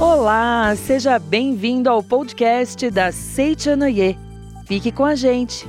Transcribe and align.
Olá, 0.00 0.74
seja 0.74 1.16
bem-vindo 1.16 1.88
ao 1.88 2.02
podcast 2.02 2.90
da 2.90 3.12
Seichanoye. 3.12 4.18
Fique 4.66 4.90
com 4.90 5.04
a 5.04 5.14
gente. 5.14 5.68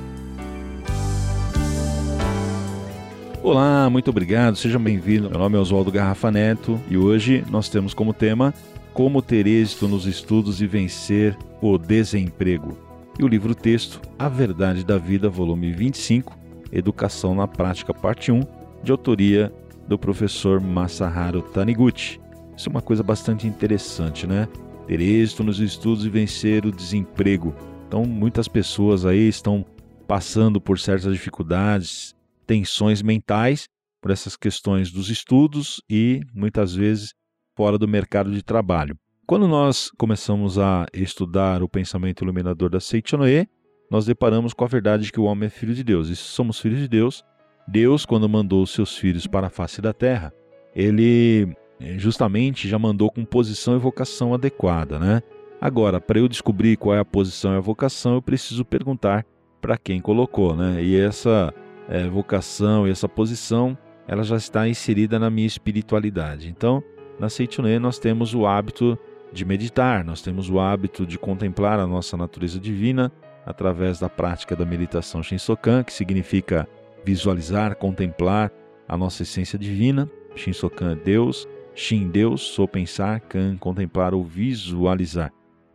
Olá, 3.40 3.88
muito 3.88 4.10
obrigado, 4.10 4.56
seja 4.56 4.76
bem-vindo. 4.76 5.30
Meu 5.30 5.38
nome 5.38 5.56
é 5.56 5.60
Oswaldo 5.60 5.92
Garrafa 5.92 6.32
Neto 6.32 6.80
e 6.90 6.96
hoje 6.96 7.44
nós 7.48 7.68
temos 7.68 7.94
como 7.94 8.12
tema 8.12 8.52
Como 8.92 9.22
ter 9.22 9.46
êxito 9.46 9.86
nos 9.86 10.06
estudos 10.06 10.60
e 10.60 10.66
vencer 10.66 11.38
o 11.62 11.78
desemprego. 11.78 12.76
E 13.16 13.22
o 13.22 13.28
livro 13.28 13.54
texto 13.54 14.00
A 14.18 14.28
Verdade 14.28 14.84
da 14.84 14.98
Vida, 14.98 15.28
volume 15.28 15.72
25, 15.72 16.36
Educação 16.72 17.32
na 17.32 17.46
Prática, 17.46 17.94
parte 17.94 18.32
1, 18.32 18.40
de 18.82 18.90
autoria 18.90 19.52
do 19.86 19.98
professor 19.98 20.60
Masaharu 20.60 21.42
Taniguchi. 21.42 22.20
Isso 22.56 22.68
é 22.68 22.70
uma 22.70 22.82
coisa 22.82 23.02
bastante 23.02 23.46
interessante, 23.46 24.26
né? 24.26 24.48
Ter 24.86 25.00
êxito 25.00 25.42
nos 25.42 25.60
estudos 25.60 26.04
e 26.04 26.10
vencer 26.10 26.64
o 26.64 26.72
desemprego. 26.72 27.54
Então, 27.86 28.04
muitas 28.04 28.48
pessoas 28.48 29.04
aí 29.04 29.28
estão 29.28 29.64
passando 30.06 30.60
por 30.60 30.78
certas 30.78 31.12
dificuldades, 31.12 32.14
tensões 32.46 33.02
mentais 33.02 33.68
por 34.00 34.10
essas 34.10 34.36
questões 34.36 34.90
dos 34.90 35.08
estudos 35.08 35.82
e 35.88 36.20
muitas 36.34 36.74
vezes 36.74 37.14
fora 37.56 37.78
do 37.78 37.88
mercado 37.88 38.30
de 38.30 38.42
trabalho. 38.42 38.96
Quando 39.26 39.48
nós 39.48 39.90
começamos 39.96 40.58
a 40.58 40.86
estudar 40.92 41.62
o 41.62 41.68
pensamento 41.68 42.22
iluminador 42.22 42.68
da 42.68 42.80
Seichonoe, 42.80 43.48
nós 43.90 44.04
deparamos 44.04 44.52
com 44.52 44.64
a 44.64 44.68
verdade 44.68 45.04
de 45.04 45.12
que 45.12 45.20
o 45.20 45.24
homem 45.24 45.46
é 45.46 45.50
filho 45.50 45.74
de 45.74 45.82
Deus. 45.82 46.08
E 46.08 46.16
se 46.16 46.22
somos 46.22 46.60
filhos 46.60 46.80
de 46.80 46.88
Deus, 46.88 47.24
Deus, 47.66 48.04
quando 48.04 48.28
mandou 48.28 48.62
os 48.62 48.70
seus 48.70 48.96
filhos 48.96 49.26
para 49.26 49.46
a 49.46 49.50
face 49.50 49.80
da 49.80 49.92
terra, 49.92 50.32
ele 50.74 51.54
é, 51.80 51.98
justamente 51.98 52.68
já 52.68 52.78
mandou 52.78 53.10
com 53.10 53.24
posição 53.24 53.76
e 53.76 53.78
vocação 53.78 54.34
adequada, 54.34 54.98
né? 54.98 55.22
Agora, 55.60 56.00
para 56.00 56.18
eu 56.18 56.28
descobrir 56.28 56.76
qual 56.76 56.94
é 56.94 56.98
a 56.98 57.04
posição 57.04 57.54
e 57.54 57.56
a 57.56 57.60
vocação, 57.60 58.14
eu 58.14 58.22
preciso 58.22 58.64
perguntar 58.64 59.24
para 59.60 59.78
quem 59.78 60.00
colocou, 60.00 60.54
né? 60.54 60.82
E 60.82 60.98
essa 60.98 61.54
é, 61.88 62.06
vocação 62.06 62.86
e 62.86 62.90
essa 62.90 63.08
posição, 63.08 63.76
ela 64.06 64.22
já 64.22 64.36
está 64.36 64.68
inserida 64.68 65.18
na 65.18 65.30
minha 65.30 65.46
espiritualidade. 65.46 66.48
Então, 66.48 66.82
na 67.18 67.28
Seitonê 67.28 67.78
nós 67.78 67.98
temos 67.98 68.34
o 68.34 68.46
hábito 68.46 68.98
de 69.32 69.44
meditar, 69.44 70.04
nós 70.04 70.20
temos 70.22 70.50
o 70.50 70.60
hábito 70.60 71.06
de 71.06 71.18
contemplar 71.18 71.78
a 71.78 71.86
nossa 71.86 72.16
natureza 72.16 72.60
divina 72.60 73.10
através 73.46 73.98
da 73.98 74.08
prática 74.08 74.54
da 74.54 74.64
meditação 74.64 75.22
Shinsokan, 75.22 75.82
que 75.82 75.92
significa 75.92 76.68
visualizar, 77.04 77.76
contemplar 77.76 78.50
a 78.88 78.96
nossa 78.96 79.22
essência 79.22 79.58
divina. 79.58 80.10
Shinsokan 80.34 80.92
é 80.92 80.96
Deus, 80.96 81.48
Shin 81.74 82.08
Deus, 82.08 82.42
sou 82.42 82.66
pensar, 82.66 83.20
Kan 83.20 83.56
contemplar 83.56 84.14
ou 84.14 84.24
visualizar. 84.24 85.32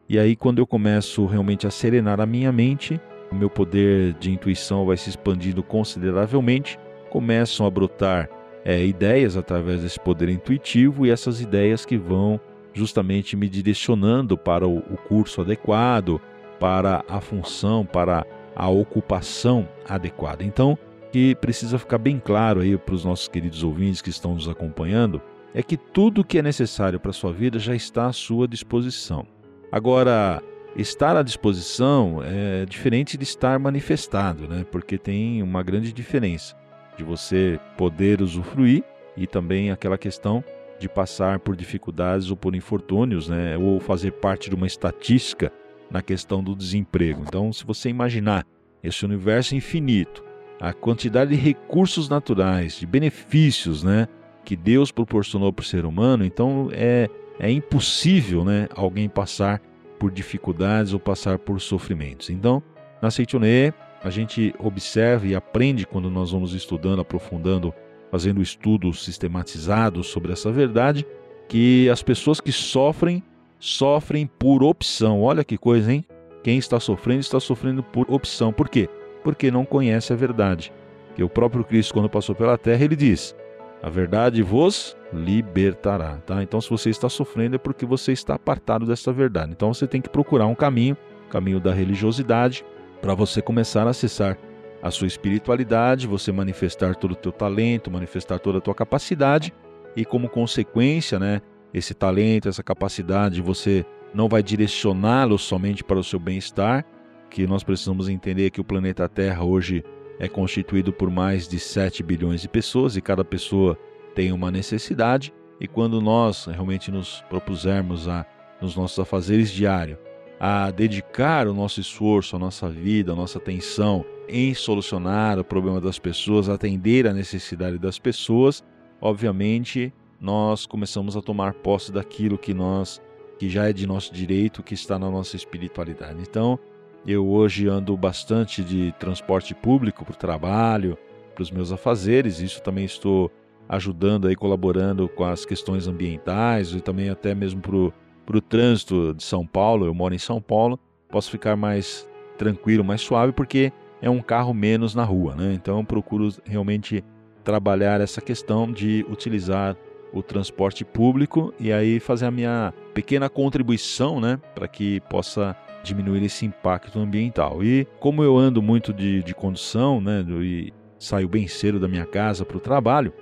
E 0.08 0.18
aí 0.18 0.36
quando 0.36 0.60
eu 0.60 0.68
começo 0.68 1.26
realmente 1.26 1.68
a 1.68 1.72
serenar 1.72 2.20
a 2.20 2.26
minha 2.26 2.52
mente, 2.52 3.00
o 3.32 3.36
meu 3.36 3.50
poder 3.50 4.14
de 4.14 4.32
intuição 4.32 4.86
vai 4.86 4.98
se 4.98 5.10
expandindo 5.10 5.62
consideravelmente, 5.62 6.80
começam 7.10 7.66
a 7.66 7.70
brotar 7.70 8.30
é, 8.66 8.84
ideias 8.86 9.38
através 9.38 9.82
desse 9.82 10.00
poder 10.00 10.30
intuitivo 10.30 11.06
e 11.06 11.12
essas 11.12 11.42
ideias 11.42 11.86
que 11.86 11.98
vão 11.98 12.40
justamente 12.74 13.36
me 13.36 13.48
direcionando 13.50 14.38
para 14.38 14.68
o, 14.68 14.78
o 14.78 14.98
curso 14.98 15.42
adequado, 15.42 16.20
para 16.60 17.04
a 17.08 17.22
função, 17.22 17.86
para 17.86 18.26
a 18.56 18.70
ocupação 18.70 19.68
adequada. 19.88 20.44
Então, 20.44 20.78
que 21.12 21.36
precisa 21.36 21.80
ficar 21.80 21.98
bem 21.98 22.20
claro 22.20 22.62
aí 22.62 22.78
para 22.78 22.96
os 22.96 23.04
nossos 23.04 23.28
queridos 23.28 23.64
ouvintes 23.64 24.02
que 24.02 24.10
estão 24.10 24.34
nos 24.34 24.48
acompanhando, 24.48 25.22
é 25.54 25.64
que 25.64 25.78
tudo 25.78 26.22
o 26.22 26.24
que 26.24 26.38
é 26.38 26.42
necessário 26.42 27.00
para 27.00 27.10
a 27.10 27.14
sua 27.14 27.34
vida 27.34 27.58
já 27.58 27.76
está 27.76 28.08
à 28.08 28.14
sua 28.14 28.48
disposição. 28.48 29.26
Agora, 29.72 30.42
estar 30.76 31.16
à 31.16 31.24
disposição 31.24 32.22
é 32.24 32.66
diferente 32.66 33.18
de 33.18 33.24
estar 33.24 33.58
manifestado, 33.60 34.48
né? 34.48 34.66
Porque 34.72 34.98
tem 34.98 35.42
uma 35.42 35.64
grande 35.64 35.92
diferença 35.92 36.56
de 36.98 37.04
você 37.04 37.60
poder 37.78 38.22
usufruir 38.22 38.84
e 39.18 39.26
também 39.26 39.72
aquela 39.72 39.98
questão 39.98 40.44
de 40.80 40.88
passar 40.88 41.40
por 41.40 41.56
dificuldades 41.56 42.30
ou 42.30 42.38
por 42.38 42.56
infortúnios, 42.56 43.28
né? 43.28 43.58
Ou 43.58 43.80
fazer 43.80 44.12
parte 44.14 44.50
de 44.50 44.56
uma 44.56 44.68
estatística 44.68 45.52
na 45.90 46.02
questão 46.02 46.44
do 46.44 46.56
desemprego. 46.56 47.24
Então, 47.28 47.52
se 47.52 47.66
você 47.66 47.90
imaginar 47.90 48.46
esse 48.84 49.04
universo 49.04 49.56
infinito, 49.56 50.24
a 50.60 50.74
quantidade 50.74 51.32
de 51.32 51.38
recursos 51.38 52.10
naturais, 52.10 52.80
de 52.80 52.86
benefícios, 52.86 53.84
né? 53.84 54.08
que 54.50 54.56
Deus 54.56 54.92
proporcionou 54.92 55.54
para 55.54 55.62
o 55.62 55.66
ser 55.66 55.86
humano, 55.86 56.26
então 56.26 56.70
é, 56.72 57.08
é 57.40 57.52
impossível 57.52 58.44
né, 58.44 58.68
alguém 58.76 59.08
passar 59.08 59.62
por 60.00 60.10
dificuldades 60.10 60.92
ou 60.92 61.00
passar 61.00 61.38
por 61.38 61.62
sofrimentos. 61.62 62.32
Então, 62.32 62.64
na 63.00 63.12
Seitonê, 63.12 63.72
a 64.04 64.10
gente 64.10 64.52
observa 64.58 65.28
e 65.28 65.36
aprende 65.36 65.86
quando 65.86 66.10
nós 66.10 66.32
vamos 66.32 66.56
estudando, 66.56 67.00
aprofundando, 67.00 67.72
fazendo 68.10 68.42
estudos 68.42 69.04
sistematizados 69.04 70.08
sobre 70.08 70.32
essa 70.32 70.52
verdade, 70.52 71.06
que 71.48 71.88
as 71.90 72.02
pessoas 72.02 72.42
que 72.42 72.52
sofrem, 72.52 73.22
sofrem 73.60 74.26
por 74.26 74.64
opção. 74.64 75.22
Olha 75.22 75.44
que 75.44 75.60
coisa, 75.60 75.94
hein? 75.94 76.04
Quem 76.44 76.58
está 76.58 76.80
sofrendo, 76.80 77.20
está 77.20 77.40
sofrendo 77.40 77.84
por 77.84 78.10
opção. 78.10 78.52
Por 78.52 78.68
quê? 78.68 78.90
Porque 79.24 79.52
não 79.52 79.66
conhece 79.66 80.14
a 80.14 80.16
verdade. 80.16 80.72
Que 81.16 81.24
o 81.24 81.30
próprio 81.30 81.64
Cristo, 81.64 81.94
quando 81.94 82.10
passou 82.10 82.36
pela 82.36 82.58
terra, 82.58 82.84
ele 82.84 82.96
diz: 82.96 83.36
a 83.82 83.90
verdade 83.90 84.42
vos 84.42 84.98
libertará, 85.14 86.18
tá? 86.26 86.44
Então, 86.44 86.60
se 86.62 86.70
você 86.70 86.90
está 86.90 87.10
sofrendo 87.10 87.56
é 87.56 87.60
porque 87.60 87.86
você 87.86 88.12
está 88.12 88.36
apartado 88.36 88.86
dessa 88.86 89.12
verdade. 89.12 89.52
Então, 89.52 89.74
você 89.74 89.88
tem 89.88 90.02
que 90.02 90.10
procurar 90.10 90.48
um 90.48 90.56
caminho, 90.56 90.96
caminho 91.30 91.60
da 91.60 91.74
religiosidade, 91.74 92.66
para 93.02 93.14
você 93.14 93.42
começar 93.42 93.88
a 93.88 93.92
acessar 93.92 94.38
a 94.82 94.92
sua 94.92 95.08
espiritualidade, 95.08 96.08
você 96.08 96.32
manifestar 96.32 96.96
todo 96.96 97.12
o 97.12 97.16
teu 97.16 97.32
talento, 97.32 97.92
manifestar 97.92 98.40
toda 98.40 98.60
a 98.60 98.62
tua 98.62 98.76
capacidade 98.76 99.54
e 99.96 100.06
como 100.06 100.30
consequência, 100.30 101.20
né, 101.20 101.42
esse 101.74 101.94
talento, 101.94 102.48
essa 102.48 102.64
capacidade, 102.64 103.42
você 103.42 103.86
não 104.14 104.28
vai 104.28 104.42
direcioná-lo 104.42 105.38
somente 105.38 105.84
para 105.84 106.00
o 106.00 106.04
seu 106.04 106.20
bem-estar, 106.20 106.86
que 107.30 107.46
nós 107.48 107.64
precisamos 107.64 108.10
entender 108.10 108.50
que 108.50 108.62
o 108.62 108.64
planeta 108.64 109.08
Terra 109.08 109.44
hoje 109.44 109.84
é 110.20 110.28
constituído 110.28 110.92
por 110.92 111.10
mais 111.10 111.48
de 111.48 111.60
7 111.60 112.04
bilhões 112.04 112.42
de 112.42 112.50
pessoas 112.50 112.98
e 112.98 113.02
cada 113.02 113.24
pessoa 113.24 113.78
tem 114.14 114.32
uma 114.32 114.52
necessidade. 114.52 115.34
E 115.60 115.68
quando 115.68 116.02
nós 116.02 116.46
realmente 116.46 116.92
nos 116.92 117.22
propusermos 117.30 118.08
a, 118.08 118.26
nos 118.62 118.76
nossos 118.76 119.00
afazeres 119.00 119.52
diários 119.52 119.98
a 120.40 120.72
dedicar 120.72 121.48
o 121.48 121.54
nosso 121.54 121.82
esforço, 121.82 122.36
a 122.36 122.40
nossa 122.40 122.70
vida, 122.70 123.12
a 123.12 123.16
nossa 123.16 123.38
atenção 123.38 124.06
em 124.28 124.54
solucionar 124.54 125.38
o 125.38 125.44
problema 125.44 125.82
das 125.82 126.00
pessoas, 126.00 126.48
atender 126.48 127.06
a 127.06 127.14
necessidade 127.14 127.78
das 127.78 128.00
pessoas, 128.00 128.64
obviamente 129.02 129.94
nós 130.20 130.66
começamos 130.66 131.18
a 131.18 131.22
tomar 131.22 131.54
posse 131.56 131.92
daquilo 131.92 132.38
que 132.38 132.54
nós 132.54 133.02
que 133.38 133.50
já 133.50 133.70
é 133.70 133.74
de 133.74 133.88
nosso 133.88 134.14
direito, 134.14 134.62
que 134.62 134.74
está 134.74 135.00
na 135.00 135.10
nossa 135.10 135.38
espiritualidade. 135.38 136.20
Então, 136.22 136.60
eu 137.06 137.28
hoje 137.28 137.68
ando 137.68 137.96
bastante 137.96 138.64
de 138.64 138.94
transporte 139.00 139.54
público 139.56 140.04
para 140.04 140.14
o 140.14 140.18
trabalho, 140.18 140.98
para 141.34 141.42
os 141.42 141.52
meus 141.52 141.72
afazeres. 141.72 142.40
Isso 142.40 142.62
também 142.62 142.86
estou 142.86 143.32
ajudando 143.68 144.28
aí, 144.28 144.36
colaborando 144.36 145.08
com 145.08 145.24
as 145.24 145.46
questões 145.46 145.88
ambientais 145.88 146.74
e 146.74 146.82
também 146.82 147.10
até 147.10 147.34
mesmo 147.34 147.62
para 147.62 148.38
o 148.38 148.42
trânsito 148.42 149.14
de 149.14 149.24
São 149.24 149.46
Paulo. 149.46 149.86
Eu 149.86 149.94
moro 149.94 150.14
em 150.14 150.20
São 150.20 150.42
Paulo, 150.42 150.80
posso 151.10 151.30
ficar 151.32 151.56
mais 151.56 152.08
tranquilo, 152.38 152.84
mais 152.84 153.02
suave, 153.02 153.32
porque 153.32 153.72
é 154.02 154.10
um 154.10 154.22
carro 154.22 154.54
menos 154.54 154.96
na 154.96 155.04
rua, 155.04 155.36
né? 155.36 155.54
Então 155.54 155.78
eu 155.78 155.84
procuro 155.84 156.30
realmente 156.46 157.04
trabalhar 157.44 158.02
essa 158.02 158.22
questão 158.22 158.72
de 158.72 159.06
utilizar 159.10 159.76
o 160.12 160.24
transporte 160.24 160.84
público 160.84 161.54
e 161.60 161.72
aí 161.72 162.00
fazer 162.00 162.26
a 162.26 162.32
minha 162.32 162.74
pequena 162.94 163.30
contribuição, 163.30 164.20
né, 164.20 164.40
para 164.56 164.68
que 164.68 165.00
possa 165.02 165.56
diminuir 165.84 166.24
esse 166.24 166.46
impacto 166.46 167.00
ambiental. 167.00 167.64
E 167.64 167.86
como 168.00 168.24
eu 168.24 168.38
ando 168.38 168.62
muito 168.62 168.94
de, 168.94 169.24
de 169.24 169.34
condução, 169.34 170.02
né, 170.02 170.26
e 170.42 170.74
saio 170.98 171.28
bem 171.28 171.48
cedo 171.48 171.80
da 171.80 171.88
minha 171.88 172.06
casa 172.06 172.46
para 172.46 172.58
o 172.58 172.60
trabalho, 172.60 173.14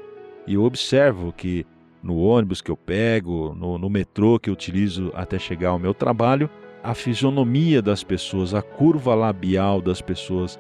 e 0.46 0.54
eu 0.56 0.64
observo 0.64 1.32
que 1.32 1.66
no 2.02 2.18
ônibus 2.18 2.62
que 2.62 2.72
eu 2.72 2.78
pego, 2.78 3.54
no, 3.56 3.78
no 3.78 3.90
metrô 3.90 4.40
que 4.40 4.50
eu 4.50 4.54
utilizo 4.54 5.12
até 5.14 5.38
chegar 5.38 5.70
ao 5.70 5.80
meu 5.80 5.94
trabalho, 5.94 6.50
a 6.84 6.94
fisionomia 6.94 7.82
das 7.82 8.04
pessoas, 8.04 8.54
a 8.54 8.62
curva 8.62 9.14
labial 9.14 9.82
das 9.82 10.02
pessoas. 10.02 10.60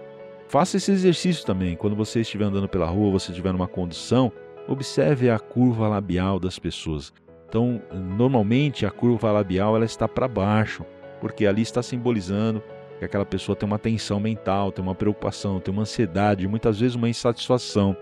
Faça 0.49 0.77
esse 0.77 0.91
exercício 0.91 1.45
também. 1.45 1.75
Quando 1.75 1.95
você 1.95 2.21
estiver 2.21 2.45
andando 2.45 2.67
pela 2.67 2.85
rua, 2.85 3.11
você 3.11 3.31
estiver 3.31 3.53
numa 3.53 3.67
condução, 3.67 4.31
observe 4.67 5.29
a 5.29 5.39
curva 5.39 5.87
labial 5.87 6.39
das 6.39 6.59
pessoas. 6.59 7.13
Então, 7.47 7.81
normalmente 7.93 8.85
a 8.85 8.91
curva 8.91 9.31
labial 9.31 9.75
ela 9.75 9.85
está 9.85 10.07
para 10.07 10.27
baixo 10.27 10.85
porque 11.19 11.45
ali 11.45 11.61
está 11.61 11.81
simbolizando 11.81 12.61
que 12.99 13.05
aquela 13.05 13.25
pessoa 13.25 13.55
tem 13.55 13.67
uma 13.67 13.79
tensão 13.79 14.19
mental, 14.19 14.71
tem 14.71 14.83
uma 14.83 14.95
preocupação, 14.95 15.59
tem 15.59 15.71
uma 15.71 15.83
ansiedade, 15.83 16.47
muitas 16.47 16.79
vezes 16.79 16.95
uma 16.95 17.09
insatisfação. 17.09 17.95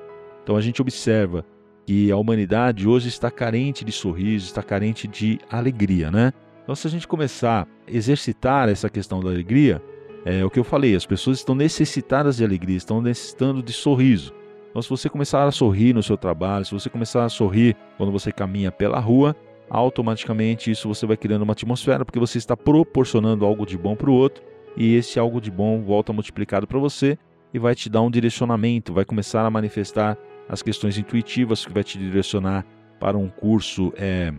Então 0.44 0.56
a 0.56 0.62
gente 0.62 0.82
observa 0.82 1.46
que 1.86 2.12
a 2.12 2.18
humanidade 2.18 2.88
hoje 2.88 3.10
está 3.10 3.30
carente 3.30 3.86
de 3.86 3.92
sorriso, 3.92 4.46
está 4.46 4.64
carente 4.64 5.08
de 5.08 5.40
alegria, 5.50 6.10
né? 6.10 6.34
Então, 6.64 6.74
se 6.74 6.88
a 6.88 6.90
gente 6.90 7.08
começar 7.08 7.68
a 7.88 7.92
exercitar 7.92 8.70
essa 8.70 8.90
questão 8.90 9.20
da 9.20 9.30
alegria, 9.30 9.80
é 10.26 10.44
o 10.44 10.50
que 10.50 10.60
eu 10.60 10.64
falei, 10.64 10.96
as 10.96 11.06
pessoas 11.06 11.38
estão 11.38 11.54
necessitadas 11.54 12.38
de 12.38 12.44
alegria, 12.44 12.76
estão 12.76 13.00
necessitando 13.00 13.62
de 13.62 13.72
sorriso. 13.72 14.34
Então, 14.72 14.82
se 14.82 14.90
você 14.90 15.08
começar 15.08 15.44
a 15.46 15.52
sorrir 15.52 15.94
no 15.94 16.02
seu 16.02 16.18
trabalho, 16.18 16.66
se 16.66 16.74
você 16.74 16.90
começar 16.90 17.24
a 17.24 17.30
sorrir 17.30 17.78
quando 17.98 18.12
você 18.12 18.32
caminha 18.32 18.72
pela 18.72 19.00
rua, 19.00 19.36
automaticamente 19.70 20.72
isso 20.72 20.88
você 20.88 21.06
vai 21.06 21.18
criando 21.18 21.42
uma 21.42 21.54
atmosfera, 21.54 22.06
porque 22.06 22.20
você 22.20 22.38
está 22.38 22.56
proporcionando 22.56 23.46
algo 23.46 23.66
de 23.66 23.78
bom 23.78 23.96
para 23.96 24.10
o 24.10 24.14
outro, 24.14 24.44
e 24.78 24.96
esse 24.96 25.20
algo 25.20 25.40
de 25.40 25.50
bom 25.50 25.82
volta 25.82 26.12
multiplicado 26.12 26.68
para 26.68 26.80
você 26.80 27.18
e 27.54 27.60
vai 27.60 27.74
te 27.74 27.90
dar 27.90 28.02
um 28.02 28.12
direcionamento, 28.12 28.94
vai 28.94 29.06
começar 29.06 29.46
a 29.46 29.50
manifestar 29.50 30.18
as 30.50 30.62
questões 30.62 30.98
intuitivas 30.98 31.66
que 31.66 31.74
vai 31.74 31.84
te 31.84 31.98
direcionar 31.98 32.66
para 33.00 33.18
um 33.18 33.30
curso 33.30 33.94
é, 33.96 34.34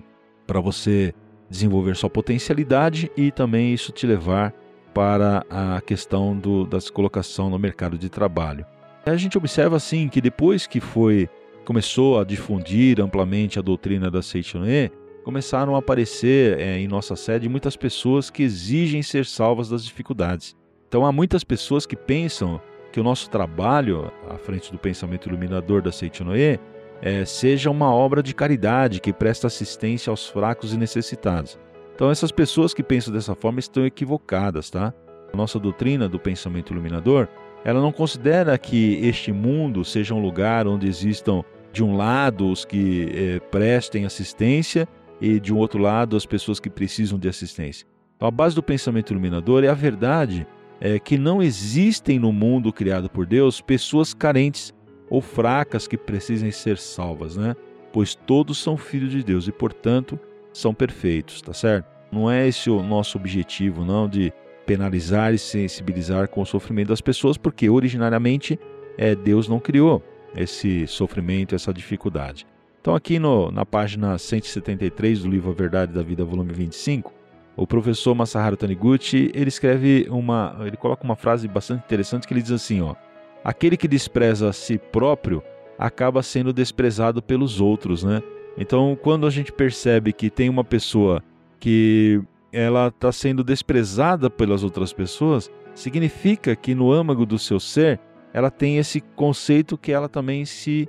para 0.46 0.60
você 0.60 1.14
desenvolver 1.48 1.96
sua 1.96 2.10
potencialidade 2.10 3.10
e 3.16 3.30
também 3.30 3.72
isso 3.72 3.92
te 3.92 4.06
levar 4.06 4.52
para 4.92 5.44
a 5.50 5.80
questão 5.80 6.36
do, 6.36 6.66
da 6.66 6.78
colocação 6.92 7.50
no 7.50 7.58
mercado 7.58 7.98
de 7.98 8.08
trabalho. 8.08 8.66
A 9.04 9.16
gente 9.16 9.38
observa 9.38 9.76
assim 9.76 10.08
que 10.08 10.20
depois 10.20 10.66
que 10.66 10.80
foi 10.80 11.28
começou 11.64 12.18
a 12.20 12.24
difundir 12.24 13.00
amplamente 13.00 13.58
a 13.58 13.62
doutrina 13.62 14.10
da 14.10 14.22
Seichoné, 14.22 14.90
começaram 15.26 15.74
a 15.74 15.80
aparecer 15.80 16.56
é, 16.60 16.78
em 16.78 16.86
nossa 16.86 17.16
sede 17.16 17.48
muitas 17.48 17.76
pessoas 17.76 18.30
que 18.30 18.44
exigem 18.44 19.02
ser 19.02 19.26
salvas 19.26 19.68
das 19.68 19.84
dificuldades. 19.84 20.54
Então 20.86 21.04
há 21.04 21.10
muitas 21.10 21.42
pessoas 21.42 21.84
que 21.84 21.96
pensam 21.96 22.60
que 22.92 23.00
o 23.00 23.02
nosso 23.02 23.28
trabalho, 23.28 24.12
à 24.30 24.38
frente 24.38 24.70
do 24.70 24.78
pensamento 24.78 25.28
iluminador 25.28 25.82
da 25.82 25.90
Seitinoe, 25.90 26.60
é, 27.02 27.24
seja 27.24 27.72
uma 27.72 27.92
obra 27.92 28.22
de 28.22 28.32
caridade 28.32 29.00
que 29.00 29.12
presta 29.12 29.48
assistência 29.48 30.12
aos 30.12 30.28
fracos 30.28 30.72
e 30.72 30.76
necessitados. 30.76 31.58
Então, 31.96 32.08
essas 32.08 32.30
pessoas 32.30 32.72
que 32.72 32.84
pensam 32.84 33.12
dessa 33.12 33.34
forma 33.34 33.58
estão 33.58 33.84
equivocadas, 33.84 34.70
tá? 34.70 34.94
A 35.32 35.36
nossa 35.36 35.58
doutrina 35.58 36.08
do 36.08 36.20
pensamento 36.20 36.72
iluminador, 36.72 37.26
ela 37.64 37.80
não 37.80 37.90
considera 37.90 38.56
que 38.56 39.00
este 39.02 39.32
mundo 39.32 39.84
seja 39.84 40.14
um 40.14 40.22
lugar 40.22 40.68
onde 40.68 40.86
existam, 40.86 41.42
de 41.72 41.82
um 41.82 41.96
lado, 41.96 42.48
os 42.48 42.64
que 42.64 43.10
é, 43.12 43.40
prestem 43.40 44.06
assistência 44.06 44.86
e, 45.20 45.40
de 45.40 45.52
um 45.52 45.58
outro 45.58 45.80
lado, 45.80 46.16
as 46.16 46.26
pessoas 46.26 46.60
que 46.60 46.70
precisam 46.70 47.18
de 47.18 47.28
assistência. 47.28 47.86
Então, 48.16 48.28
a 48.28 48.30
base 48.30 48.54
do 48.54 48.62
pensamento 48.62 49.12
iluminador 49.12 49.64
é 49.64 49.68
a 49.68 49.74
verdade 49.74 50.46
é, 50.80 50.98
que 50.98 51.18
não 51.18 51.42
existem 51.42 52.18
no 52.18 52.32
mundo 52.32 52.72
criado 52.72 53.08
por 53.08 53.26
Deus 53.26 53.60
pessoas 53.60 54.12
carentes 54.12 54.74
ou 55.08 55.20
fracas 55.20 55.86
que 55.86 55.96
precisem 55.96 56.50
ser 56.50 56.78
salvas, 56.78 57.36
né? 57.36 57.54
Pois 57.92 58.14
todos 58.14 58.58
são 58.58 58.76
filhos 58.76 59.10
de 59.10 59.22
Deus 59.22 59.46
e, 59.48 59.52
portanto, 59.52 60.18
são 60.52 60.74
perfeitos, 60.74 61.40
tá 61.40 61.52
certo? 61.52 61.86
Não 62.10 62.30
é 62.30 62.46
esse 62.48 62.70
o 62.70 62.82
nosso 62.82 63.16
objetivo, 63.16 63.84
não, 63.84 64.08
de 64.08 64.32
penalizar 64.66 65.32
e 65.32 65.38
sensibilizar 65.38 66.28
com 66.28 66.40
o 66.40 66.46
sofrimento 66.46 66.88
das 66.88 67.00
pessoas, 67.00 67.38
porque 67.38 67.70
originariamente 67.70 68.58
é, 68.98 69.14
Deus 69.14 69.48
não 69.48 69.60
criou 69.60 70.02
esse 70.34 70.86
sofrimento, 70.86 71.54
essa 71.54 71.72
dificuldade. 71.72 72.46
Então, 72.86 72.94
aqui 72.94 73.18
no, 73.18 73.50
na 73.50 73.66
página 73.66 74.16
173 74.16 75.24
do 75.24 75.28
livro 75.28 75.50
A 75.50 75.52
Verdade 75.52 75.92
da 75.92 76.04
Vida, 76.04 76.24
volume 76.24 76.52
25, 76.52 77.12
o 77.56 77.66
professor 77.66 78.14
Masaharu 78.14 78.56
Taniguchi, 78.56 79.28
ele 79.34 79.48
escreve 79.48 80.06
uma, 80.08 80.56
ele 80.60 80.76
coloca 80.76 81.02
uma 81.02 81.16
frase 81.16 81.48
bastante 81.48 81.82
interessante 81.82 82.28
que 82.28 82.32
ele 82.32 82.42
diz 82.42 82.52
assim, 82.52 82.80
ó: 82.80 82.94
Aquele 83.42 83.76
que 83.76 83.88
despreza 83.88 84.50
a 84.50 84.52
si 84.52 84.78
próprio 84.78 85.42
acaba 85.76 86.22
sendo 86.22 86.52
desprezado 86.52 87.20
pelos 87.20 87.60
outros, 87.60 88.04
né? 88.04 88.22
Então, 88.56 88.96
quando 89.02 89.26
a 89.26 89.30
gente 89.30 89.50
percebe 89.50 90.12
que 90.12 90.30
tem 90.30 90.48
uma 90.48 90.62
pessoa 90.62 91.24
que 91.58 92.22
ela 92.52 92.86
está 92.86 93.10
sendo 93.10 93.42
desprezada 93.42 94.30
pelas 94.30 94.62
outras 94.62 94.92
pessoas, 94.92 95.50
significa 95.74 96.54
que 96.54 96.72
no 96.72 96.92
âmago 96.92 97.26
do 97.26 97.36
seu 97.36 97.58
ser 97.58 97.98
ela 98.32 98.48
tem 98.48 98.78
esse 98.78 99.00
conceito 99.00 99.76
que 99.76 99.90
ela 99.90 100.08
também 100.08 100.44
se 100.44 100.88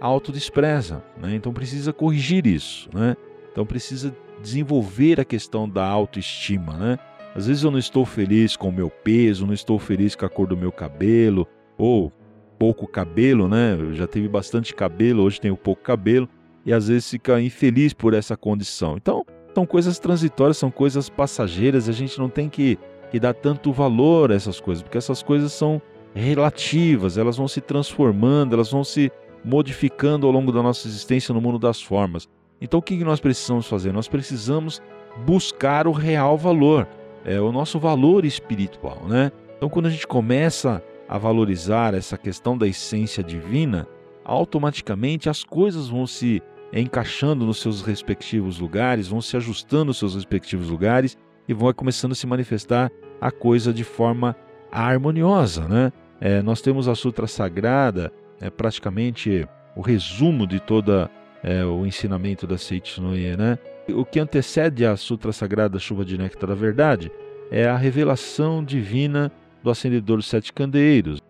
autodespreza, 0.00 1.02
né? 1.20 1.34
Então 1.34 1.52
precisa 1.52 1.92
corrigir 1.92 2.46
isso, 2.46 2.88
né? 2.92 3.16
Então 3.52 3.66
precisa 3.66 4.14
desenvolver 4.42 5.20
a 5.20 5.24
questão 5.24 5.68
da 5.68 5.86
autoestima, 5.86 6.74
né? 6.74 6.98
Às 7.34 7.46
vezes 7.46 7.62
eu 7.62 7.70
não 7.70 7.78
estou 7.78 8.04
feliz 8.04 8.56
com 8.56 8.68
o 8.68 8.72
meu 8.72 8.90
peso, 8.90 9.46
não 9.46 9.54
estou 9.54 9.78
feliz 9.78 10.14
com 10.14 10.24
a 10.24 10.28
cor 10.28 10.46
do 10.46 10.56
meu 10.56 10.72
cabelo, 10.72 11.46
ou 11.76 12.12
pouco 12.58 12.86
cabelo, 12.86 13.48
né? 13.48 13.76
Eu 13.78 13.94
já 13.94 14.06
tive 14.06 14.28
bastante 14.28 14.74
cabelo, 14.74 15.22
hoje 15.22 15.40
tenho 15.40 15.56
pouco 15.56 15.82
cabelo, 15.82 16.28
e 16.64 16.72
às 16.72 16.88
vezes 16.88 17.10
fica 17.10 17.40
infeliz 17.40 17.92
por 17.92 18.14
essa 18.14 18.36
condição. 18.36 18.96
Então, 18.96 19.24
são 19.54 19.64
coisas 19.64 19.98
transitórias, 19.98 20.56
são 20.56 20.70
coisas 20.70 21.08
passageiras, 21.08 21.88
a 21.88 21.92
gente 21.92 22.18
não 22.18 22.28
tem 22.28 22.48
que, 22.48 22.78
que 23.10 23.20
dar 23.20 23.34
tanto 23.34 23.72
valor 23.72 24.32
a 24.32 24.34
essas 24.34 24.60
coisas, 24.60 24.82
porque 24.82 24.98
essas 24.98 25.22
coisas 25.22 25.52
são 25.52 25.80
relativas, 26.14 27.16
elas 27.16 27.36
vão 27.36 27.46
se 27.46 27.60
transformando, 27.60 28.54
elas 28.54 28.70
vão 28.70 28.82
se 28.82 29.12
modificando 29.48 30.26
ao 30.26 30.32
longo 30.32 30.52
da 30.52 30.62
nossa 30.62 30.86
existência 30.86 31.32
no 31.32 31.40
mundo 31.40 31.58
das 31.58 31.80
formas. 31.80 32.28
Então 32.60 32.80
o 32.80 32.82
que 32.82 33.02
nós 33.02 33.18
precisamos 33.18 33.66
fazer? 33.66 33.92
Nós 33.92 34.06
precisamos 34.06 34.82
buscar 35.24 35.88
o 35.88 35.92
real 35.92 36.36
valor, 36.36 36.86
é 37.24 37.40
o 37.40 37.50
nosso 37.50 37.78
valor 37.78 38.26
espiritual, 38.26 39.02
né? 39.08 39.32
Então 39.56 39.70
quando 39.70 39.86
a 39.86 39.90
gente 39.90 40.06
começa 40.06 40.82
a 41.08 41.16
valorizar 41.16 41.94
essa 41.94 42.18
questão 42.18 42.58
da 42.58 42.66
essência 42.66 43.24
divina, 43.24 43.88
automaticamente 44.22 45.30
as 45.30 45.42
coisas 45.42 45.88
vão 45.88 46.06
se 46.06 46.42
encaixando 46.70 47.46
nos 47.46 47.62
seus 47.62 47.80
respectivos 47.80 48.58
lugares, 48.58 49.08
vão 49.08 49.22
se 49.22 49.34
ajustando 49.34 49.86
nos 49.86 49.98
seus 49.98 50.14
respectivos 50.14 50.68
lugares 50.68 51.16
e 51.48 51.54
vão 51.54 51.72
começando 51.72 52.12
a 52.12 52.14
se 52.14 52.26
manifestar 52.26 52.90
a 53.18 53.30
coisa 53.30 53.72
de 53.72 53.82
forma 53.82 54.36
harmoniosa, 54.70 55.66
né? 55.66 55.90
É, 56.20 56.42
nós 56.42 56.60
temos 56.60 56.86
a 56.86 56.94
Sutra 56.94 57.26
Sagrada, 57.26 58.12
é 58.40 58.50
praticamente 58.50 59.46
o 59.74 59.80
resumo 59.80 60.46
de 60.46 60.60
toda 60.60 61.10
é, 61.42 61.64
o 61.64 61.86
ensinamento 61.86 62.46
da 62.46 62.58
Seitsunoye, 62.58 63.36
né? 63.36 63.58
O 63.90 64.04
que 64.04 64.20
antecede 64.20 64.84
a 64.84 64.96
Sutra 64.96 65.32
Sagrada 65.32 65.78
Chuva 65.78 66.04
de 66.04 66.18
Néctar 66.18 66.48
da 66.48 66.54
Verdade 66.54 67.10
é 67.50 67.66
a 67.66 67.76
revelação 67.76 68.62
divina 68.62 69.32
do 69.62 69.70
acendedor 69.70 70.18
dos 70.18 70.26
sete 70.26 70.52
candeeiros, 70.52 71.20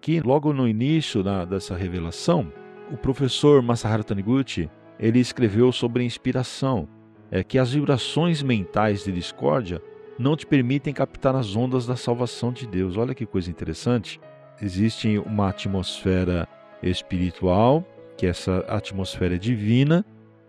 que 0.00 0.20
logo 0.20 0.52
no 0.52 0.66
início 0.66 1.22
da, 1.22 1.44
dessa 1.44 1.76
revelação, 1.76 2.50
o 2.90 2.96
professor 2.96 3.60
Masaharu 3.62 4.04
Taniguchi 4.04 4.70
ele 4.98 5.18
escreveu 5.18 5.70
sobre 5.72 6.02
a 6.02 6.06
inspiração, 6.06 6.88
é 7.30 7.42
que 7.42 7.58
as 7.58 7.72
vibrações 7.72 8.42
mentais 8.42 9.04
de 9.04 9.12
discórdia 9.12 9.82
não 10.18 10.36
te 10.36 10.46
permitem 10.46 10.94
captar 10.94 11.34
as 11.34 11.54
ondas 11.54 11.86
da 11.86 11.96
salvação 11.96 12.52
de 12.52 12.66
Deus. 12.66 12.96
Olha 12.96 13.14
que 13.14 13.26
coisa 13.26 13.50
interessante. 13.50 14.20
Existe 14.62 15.18
uma 15.18 15.50
atmosfera 15.50 16.48
espiritual 16.88 17.84
que 18.16 18.26
essa 18.26 18.64
atmosfera 18.68 19.34
é 19.34 19.38
divina, 19.38 20.04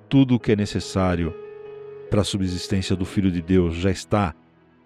tudo 0.08 0.36
o 0.36 0.39
que 0.39 0.53
é 0.53 0.56
necessário 0.56 1.34
para 2.10 2.22
a 2.22 2.24
subsistência 2.24 2.96
do 2.96 3.06
Filho 3.06 3.29
de 3.29 3.41
Deus 3.41 3.75
já 3.75 3.91
está 3.91 4.34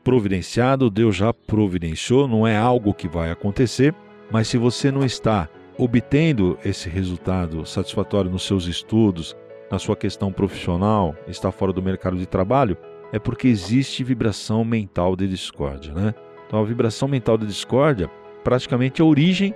providenciado, 0.03 0.89
Deus 0.89 1.15
já 1.15 1.31
providenciou, 1.31 2.27
não 2.27 2.47
é 2.47 2.57
algo 2.57 2.93
que 2.93 3.07
vai 3.07 3.29
acontecer, 3.29 3.93
mas 4.31 4.47
se 4.47 4.57
você 4.57 4.91
não 4.91 5.05
está 5.05 5.47
obtendo 5.77 6.57
esse 6.65 6.89
resultado 6.89 7.65
satisfatório 7.65 8.31
nos 8.31 8.43
seus 8.43 8.65
estudos, 8.65 9.35
na 9.69 9.77
sua 9.79 9.95
questão 9.95 10.31
profissional, 10.31 11.15
está 11.27 11.51
fora 11.51 11.71
do 11.71 11.81
mercado 11.81 12.17
de 12.17 12.25
trabalho, 12.25 12.75
é 13.13 13.19
porque 13.19 13.47
existe 13.47 14.03
vibração 14.03 14.65
mental 14.65 15.15
de 15.15 15.27
discórdia, 15.27 15.93
né? 15.93 16.13
Então 16.47 16.59
a 16.59 16.65
vibração 16.65 17.07
mental 17.07 17.37
de 17.37 17.45
discórdia 17.45 18.09
praticamente 18.43 19.01
é 19.01 19.05
a 19.05 19.07
origem 19.07 19.53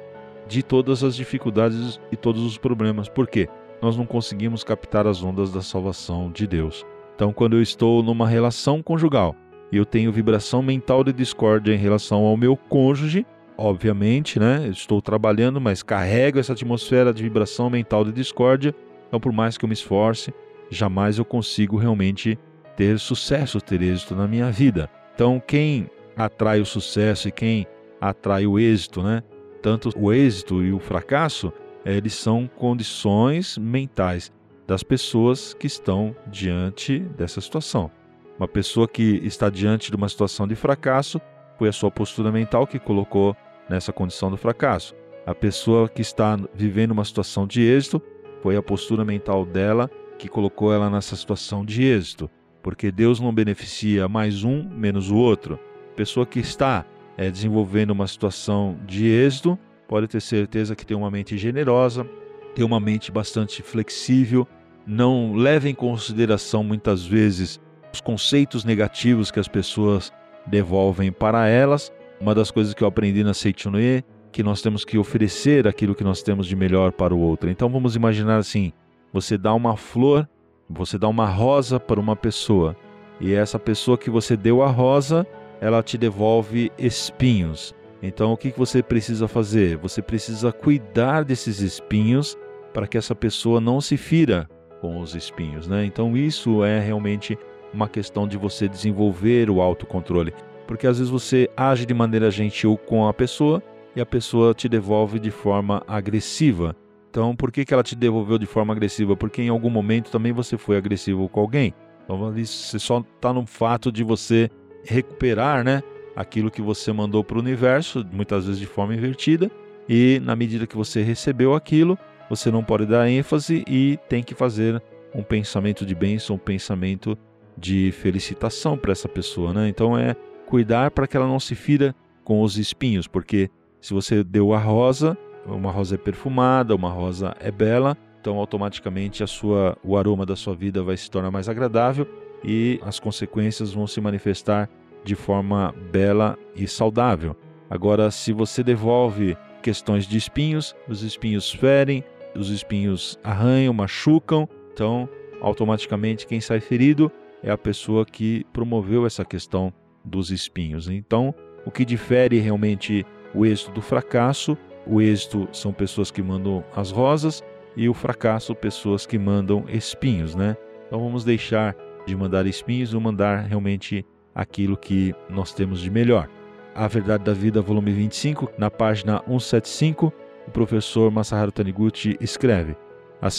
de 0.47 0.63
todas 0.63 1.03
as 1.03 1.15
dificuldades 1.15 1.99
e 2.11 2.15
todos 2.15 2.43
os 2.43 2.57
problemas. 2.57 3.09
Por 3.09 3.27
quê? 3.27 3.47
Nós 3.81 3.97
não 3.97 4.05
conseguimos 4.05 4.63
captar 4.63 5.05
as 5.07 5.23
ondas 5.23 5.51
da 5.51 5.61
salvação 5.61 6.31
de 6.31 6.47
Deus. 6.47 6.85
Então, 7.15 7.31
quando 7.31 7.55
eu 7.55 7.61
estou 7.61 8.03
numa 8.03 8.27
relação 8.27 8.81
conjugal 8.81 9.35
e 9.71 9.77
eu 9.77 9.85
tenho 9.85 10.11
vibração 10.11 10.61
mental 10.61 11.03
de 11.03 11.13
discórdia 11.13 11.73
em 11.73 11.77
relação 11.77 12.23
ao 12.23 12.37
meu 12.37 12.57
cônjuge, 12.57 13.25
obviamente, 13.57 14.39
né? 14.39 14.67
Estou 14.67 15.01
trabalhando, 15.01 15.61
mas 15.61 15.81
carrego 15.81 16.39
essa 16.39 16.53
atmosfera 16.53 17.13
de 17.13 17.23
vibração 17.23 17.69
mental 17.69 18.03
de 18.03 18.11
discórdia. 18.11 18.75
Então, 19.07 19.19
por 19.19 19.31
mais 19.31 19.57
que 19.57 19.65
eu 19.65 19.69
me 19.69 19.73
esforce, 19.73 20.33
jamais 20.69 21.17
eu 21.17 21.25
consigo 21.25 21.77
realmente 21.77 22.37
ter 22.75 22.99
sucesso, 22.99 23.61
ter 23.61 23.81
êxito 23.81 24.15
na 24.15 24.27
minha 24.27 24.51
vida. 24.51 24.89
Então, 25.13 25.41
quem 25.45 25.89
atrai 26.17 26.59
o 26.59 26.65
sucesso 26.65 27.27
e 27.29 27.31
quem 27.31 27.65
atrai 27.99 28.45
o 28.45 28.59
êxito, 28.59 29.01
né? 29.01 29.23
Tanto 29.65 29.89
o 29.97 30.13
êxito 30.13 30.63
e 30.63 30.71
o 30.71 30.77
fracasso, 30.77 31.51
eles 31.83 32.13
são 32.13 32.47
condições 32.47 33.57
mentais 33.57 34.31
das 34.67 34.83
pessoas 34.83 35.55
que 35.55 35.65
estão 35.65 36.15
diante 36.27 36.99
dessa 36.99 37.41
situação. 37.41 37.89
Uma 38.37 38.47
pessoa 38.47 38.87
que 38.87 39.19
está 39.23 39.49
diante 39.49 39.89
de 39.89 39.97
uma 39.97 40.07
situação 40.07 40.47
de 40.47 40.53
fracasso 40.53 41.19
foi 41.57 41.67
a 41.67 41.71
sua 41.71 41.89
postura 41.89 42.31
mental 42.31 42.67
que 42.67 42.77
colocou 42.77 43.35
nessa 43.67 43.91
condição 43.91 44.29
do 44.29 44.37
fracasso. 44.37 44.93
A 45.25 45.33
pessoa 45.33 45.89
que 45.89 46.03
está 46.03 46.37
vivendo 46.53 46.91
uma 46.91 47.03
situação 47.03 47.47
de 47.47 47.63
êxito 47.63 47.99
foi 48.43 48.55
a 48.55 48.61
postura 48.61 49.03
mental 49.03 49.47
dela 49.47 49.89
que 50.19 50.27
colocou 50.27 50.71
ela 50.71 50.91
nessa 50.91 51.15
situação 51.15 51.65
de 51.65 51.83
êxito, 51.83 52.29
porque 52.61 52.91
Deus 52.91 53.19
não 53.19 53.33
beneficia 53.33 54.07
mais 54.07 54.43
um 54.43 54.63
menos 54.69 55.09
o 55.09 55.15
outro. 55.15 55.59
Pessoa 55.95 56.23
que 56.23 56.39
está 56.39 56.85
é, 57.17 57.29
desenvolvendo 57.29 57.91
uma 57.91 58.07
situação 58.07 58.77
de 58.85 59.07
êxito 59.07 59.57
pode 59.87 60.07
ter 60.07 60.21
certeza 60.21 60.75
que 60.75 60.85
tem 60.85 60.97
uma 60.97 61.11
mente 61.11 61.37
generosa, 61.37 62.07
tem 62.55 62.65
uma 62.65 62.79
mente 62.79 63.11
bastante 63.11 63.61
flexível, 63.61 64.47
não 64.85 65.33
leva 65.35 65.69
em 65.69 65.75
consideração 65.75 66.63
muitas 66.63 67.05
vezes 67.05 67.59
os 67.93 68.01
conceitos 68.01 68.63
negativos 68.63 69.31
que 69.31 69.39
as 69.39 69.47
pessoas 69.47 70.11
devolvem 70.45 71.11
para 71.11 71.47
elas. 71.47 71.91
Uma 72.19 72.35
das 72.35 72.51
coisas 72.51 72.73
que 72.73 72.83
eu 72.83 72.87
aprendi 72.87 73.23
na 73.23 73.33
Seichunoe 73.33 74.03
que 74.31 74.43
nós 74.43 74.61
temos 74.61 74.83
que 74.83 74.97
oferecer 74.97 75.65
aquilo 75.65 75.95
que 75.95 76.03
nós 76.03 76.21
temos 76.21 76.45
de 76.45 76.57
melhor 76.57 76.91
para 76.91 77.15
o 77.15 77.19
outro. 77.19 77.49
Então 77.49 77.69
vamos 77.69 77.95
imaginar 77.95 78.37
assim: 78.37 78.73
você 79.13 79.37
dá 79.37 79.53
uma 79.53 79.77
flor, 79.77 80.27
você 80.69 80.97
dá 80.97 81.07
uma 81.07 81.25
rosa 81.25 81.79
para 81.79 81.99
uma 81.99 82.17
pessoa, 82.17 82.75
e 83.19 83.33
essa 83.33 83.57
pessoa 83.57 83.97
que 83.97 84.09
você 84.09 84.35
deu 84.35 84.61
a 84.61 84.67
rosa, 84.67 85.25
ela 85.61 85.81
te 85.81 85.97
devolve 85.97 86.71
espinhos. 86.77 87.73
Então 88.01 88.33
o 88.33 88.37
que 88.37 88.53
você 88.55 88.83
precisa 88.83 89.27
fazer? 89.27 89.77
Você 89.77 90.01
precisa 90.01 90.51
cuidar 90.51 91.23
desses 91.23 91.59
espinhos 91.59 92.37
para 92.73 92.87
que 92.87 92.97
essa 92.97 93.15
pessoa 93.15 93.61
não 93.61 93.79
se 93.79 93.97
fira 93.97 94.49
com 94.81 94.99
os 94.99 95.15
espinhos, 95.15 95.67
né? 95.67 95.85
Então 95.85 96.15
isso 96.15 96.63
é 96.63 96.79
realmente 96.79 97.37
uma 97.73 97.89
questão 97.89 98.27
de 98.27 98.37
você 98.37 98.67
desenvolver 98.67 99.49
o 99.49 99.61
autocontrole, 99.61 100.33
porque 100.67 100.87
às 100.87 100.97
vezes 100.97 101.11
você 101.11 101.49
age 101.55 101.85
de 101.85 101.93
maneira 101.93 102.29
gentil 102.31 102.77
com 102.77 103.07
a 103.07 103.13
pessoa 103.13 103.61
e 103.95 104.01
a 104.01 104.05
pessoa 104.05 104.53
te 104.53 104.67
devolve 104.67 105.19
de 105.19 105.31
forma 105.31 105.81
agressiva. 105.87 106.75
Então, 107.09 107.33
por 107.33 107.49
que, 107.49 107.63
que 107.63 107.73
ela 107.73 107.83
te 107.83 107.95
devolveu 107.95 108.37
de 108.37 108.45
forma 108.45 108.73
agressiva? 108.73 109.15
Porque 109.15 109.41
em 109.41 109.47
algum 109.47 109.69
momento 109.69 110.11
também 110.11 110.33
você 110.33 110.57
foi 110.57 110.75
agressivo 110.75 111.29
com 111.29 111.39
alguém. 111.39 111.73
Então, 112.03 112.17
você 112.33 112.77
só 112.77 112.99
está 112.99 113.31
no 113.31 113.45
fato 113.45 113.89
de 113.89 114.03
você 114.03 114.49
recuperar, 114.85 115.63
né? 115.63 115.83
Aquilo 116.15 116.49
que 116.49 116.61
você 116.61 116.93
mandou 116.93 117.23
para 117.23 117.37
o 117.37 117.41
universo, 117.41 118.05
muitas 118.11 118.45
vezes 118.45 118.59
de 118.59 118.65
forma 118.65 118.95
invertida, 118.95 119.51
e 119.87 120.19
na 120.23 120.35
medida 120.35 120.65
que 120.65 120.75
você 120.75 121.01
recebeu 121.01 121.53
aquilo, 121.53 121.97
você 122.29 122.49
não 122.49 122.63
pode 122.63 122.85
dar 122.85 123.09
ênfase 123.09 123.63
e 123.67 123.99
tem 124.09 124.23
que 124.23 124.33
fazer 124.33 124.81
um 125.13 125.21
pensamento 125.21 125.85
de 125.85 125.93
bênção, 125.93 126.35
um 126.35 126.39
pensamento 126.39 127.17
de 127.57 127.91
felicitação 127.91 128.77
para 128.77 128.91
essa 128.91 129.07
pessoa, 129.07 129.53
né? 129.53 129.67
Então 129.67 129.97
é 129.97 130.15
cuidar 130.47 130.91
para 130.91 131.07
que 131.07 131.15
ela 131.15 131.27
não 131.27 131.39
se 131.39 131.55
fira 131.55 131.95
com 132.23 132.41
os 132.41 132.57
espinhos, 132.57 133.07
porque 133.07 133.49
se 133.79 133.93
você 133.93 134.23
deu 134.23 134.53
a 134.53 134.57
rosa, 134.57 135.17
uma 135.45 135.71
rosa 135.71 135.95
é 135.95 135.97
perfumada, 135.97 136.75
uma 136.75 136.89
rosa 136.89 137.35
é 137.39 137.51
bela, 137.51 137.95
então 138.19 138.37
automaticamente 138.37 139.23
a 139.23 139.27
sua, 139.27 139.77
o 139.83 139.95
aroma 139.95 140.25
da 140.25 140.35
sua 140.35 140.55
vida 140.55 140.81
vai 140.81 140.97
se 140.97 141.09
tornar 141.09 141.29
mais 141.29 141.47
agradável 141.47 142.07
e 142.45 142.79
as 142.83 142.99
consequências 142.99 143.73
vão 143.73 143.87
se 143.87 143.99
manifestar 143.99 144.69
de 145.03 145.15
forma 145.15 145.73
bela 145.91 146.37
e 146.55 146.67
saudável. 146.67 147.35
Agora, 147.69 148.11
se 148.11 148.31
você 148.31 148.63
devolve 148.63 149.35
questões 149.61 150.07
de 150.07 150.17
espinhos, 150.17 150.75
os 150.87 151.01
espinhos 151.01 151.51
ferem, 151.51 152.03
os 152.35 152.49
espinhos 152.49 153.19
arranham, 153.23 153.73
machucam, 153.73 154.47
então 154.71 155.09
automaticamente 155.41 156.27
quem 156.27 156.39
sai 156.39 156.59
ferido 156.59 157.11
é 157.41 157.51
a 157.51 157.57
pessoa 157.57 158.05
que 158.05 158.45
promoveu 158.53 159.05
essa 159.05 159.25
questão 159.25 159.73
dos 160.03 160.29
espinhos. 160.29 160.87
Então, 160.87 161.33
o 161.65 161.71
que 161.71 161.83
difere 161.83 162.39
realmente 162.39 163.05
o 163.35 163.45
êxito 163.45 163.71
do 163.71 163.81
fracasso. 163.81 164.57
O 164.87 165.01
êxito 165.01 165.47
são 165.51 165.73
pessoas 165.73 166.09
que 166.09 166.21
mandam 166.21 166.63
as 166.75 166.89
rosas 166.89 167.43
e 167.75 167.89
o 167.89 167.93
fracasso, 167.93 168.55
pessoas 168.55 169.05
que 169.05 169.19
mandam 169.19 169.65
espinhos, 169.67 170.33
né? 170.33 170.55
Então 170.87 170.99
vamos 170.99 171.25
deixar 171.25 171.75
de 172.05 172.15
mandar 172.15 172.45
espinhos 172.45 172.93
e 172.93 172.95
mandar 172.97 173.45
realmente 173.45 174.05
aquilo 174.33 174.77
que 174.77 175.13
nós 175.29 175.53
temos 175.53 175.81
de 175.81 175.89
melhor. 175.89 176.29
A 176.73 176.87
Verdade 176.87 177.23
da 177.23 177.33
Vida, 177.33 177.61
volume 177.61 177.91
25, 177.91 178.51
na 178.57 178.69
página 178.69 179.23
175, 179.27 180.13
o 180.47 180.51
professor 180.51 181.09
Masaharu 181.09 181.51
Taniguchi 181.51 182.17
escreve: 182.19 182.75
A 183.21 183.29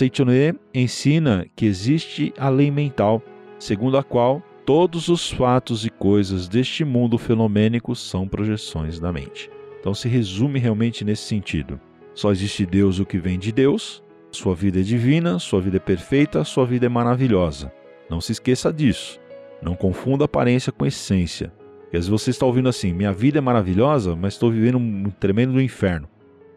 ensina 0.75 1.47
que 1.55 1.67
existe 1.67 2.33
a 2.39 2.49
lei 2.49 2.71
mental, 2.71 3.23
segundo 3.59 3.99
a 3.99 4.03
qual 4.03 4.43
todos 4.65 5.09
os 5.09 5.31
fatos 5.31 5.85
e 5.85 5.91
coisas 5.91 6.49
deste 6.49 6.85
mundo 6.85 7.19
fenomênico 7.19 7.95
são 7.95 8.27
projeções 8.27 8.99
da 8.99 9.13
mente. 9.13 9.51
Então 9.79 9.95
se 9.95 10.09
resume 10.09 10.59
realmente 10.59 11.05
nesse 11.05 11.23
sentido. 11.23 11.79
Só 12.15 12.33
existe 12.33 12.65
Deus 12.65 12.99
o 12.99 13.07
que 13.07 13.19
vem 13.19 13.39
de 13.39 13.53
Deus, 13.53 14.03
sua 14.31 14.55
vida 14.55 14.81
é 14.81 14.83
divina, 14.83 15.39
sua 15.39 15.61
vida 15.61 15.77
é 15.77 15.81
perfeita, 15.81 16.43
sua 16.43 16.67
vida 16.67 16.87
é 16.87 16.89
maravilhosa. 16.89 17.73
Não 18.09 18.21
se 18.21 18.33
esqueça 18.33 18.73
disso. 18.73 19.21
Não 19.61 19.75
confunda 19.75 20.25
aparência 20.25 20.73
com 20.73 20.87
essência. 20.87 21.53
Porque 21.83 21.97
às 21.97 22.07
vezes 22.07 22.23
você 22.23 22.31
está 22.31 22.47
ouvindo 22.47 22.69
assim: 22.69 22.93
minha 22.93 23.13
vida 23.13 23.39
é 23.39 23.41
maravilhosa, 23.41 24.15
mas 24.17 24.35
estou 24.35 24.51
vivendo 24.51 24.79
um 24.79 25.11
tremendo 25.11 25.61
inferno. 25.61 26.09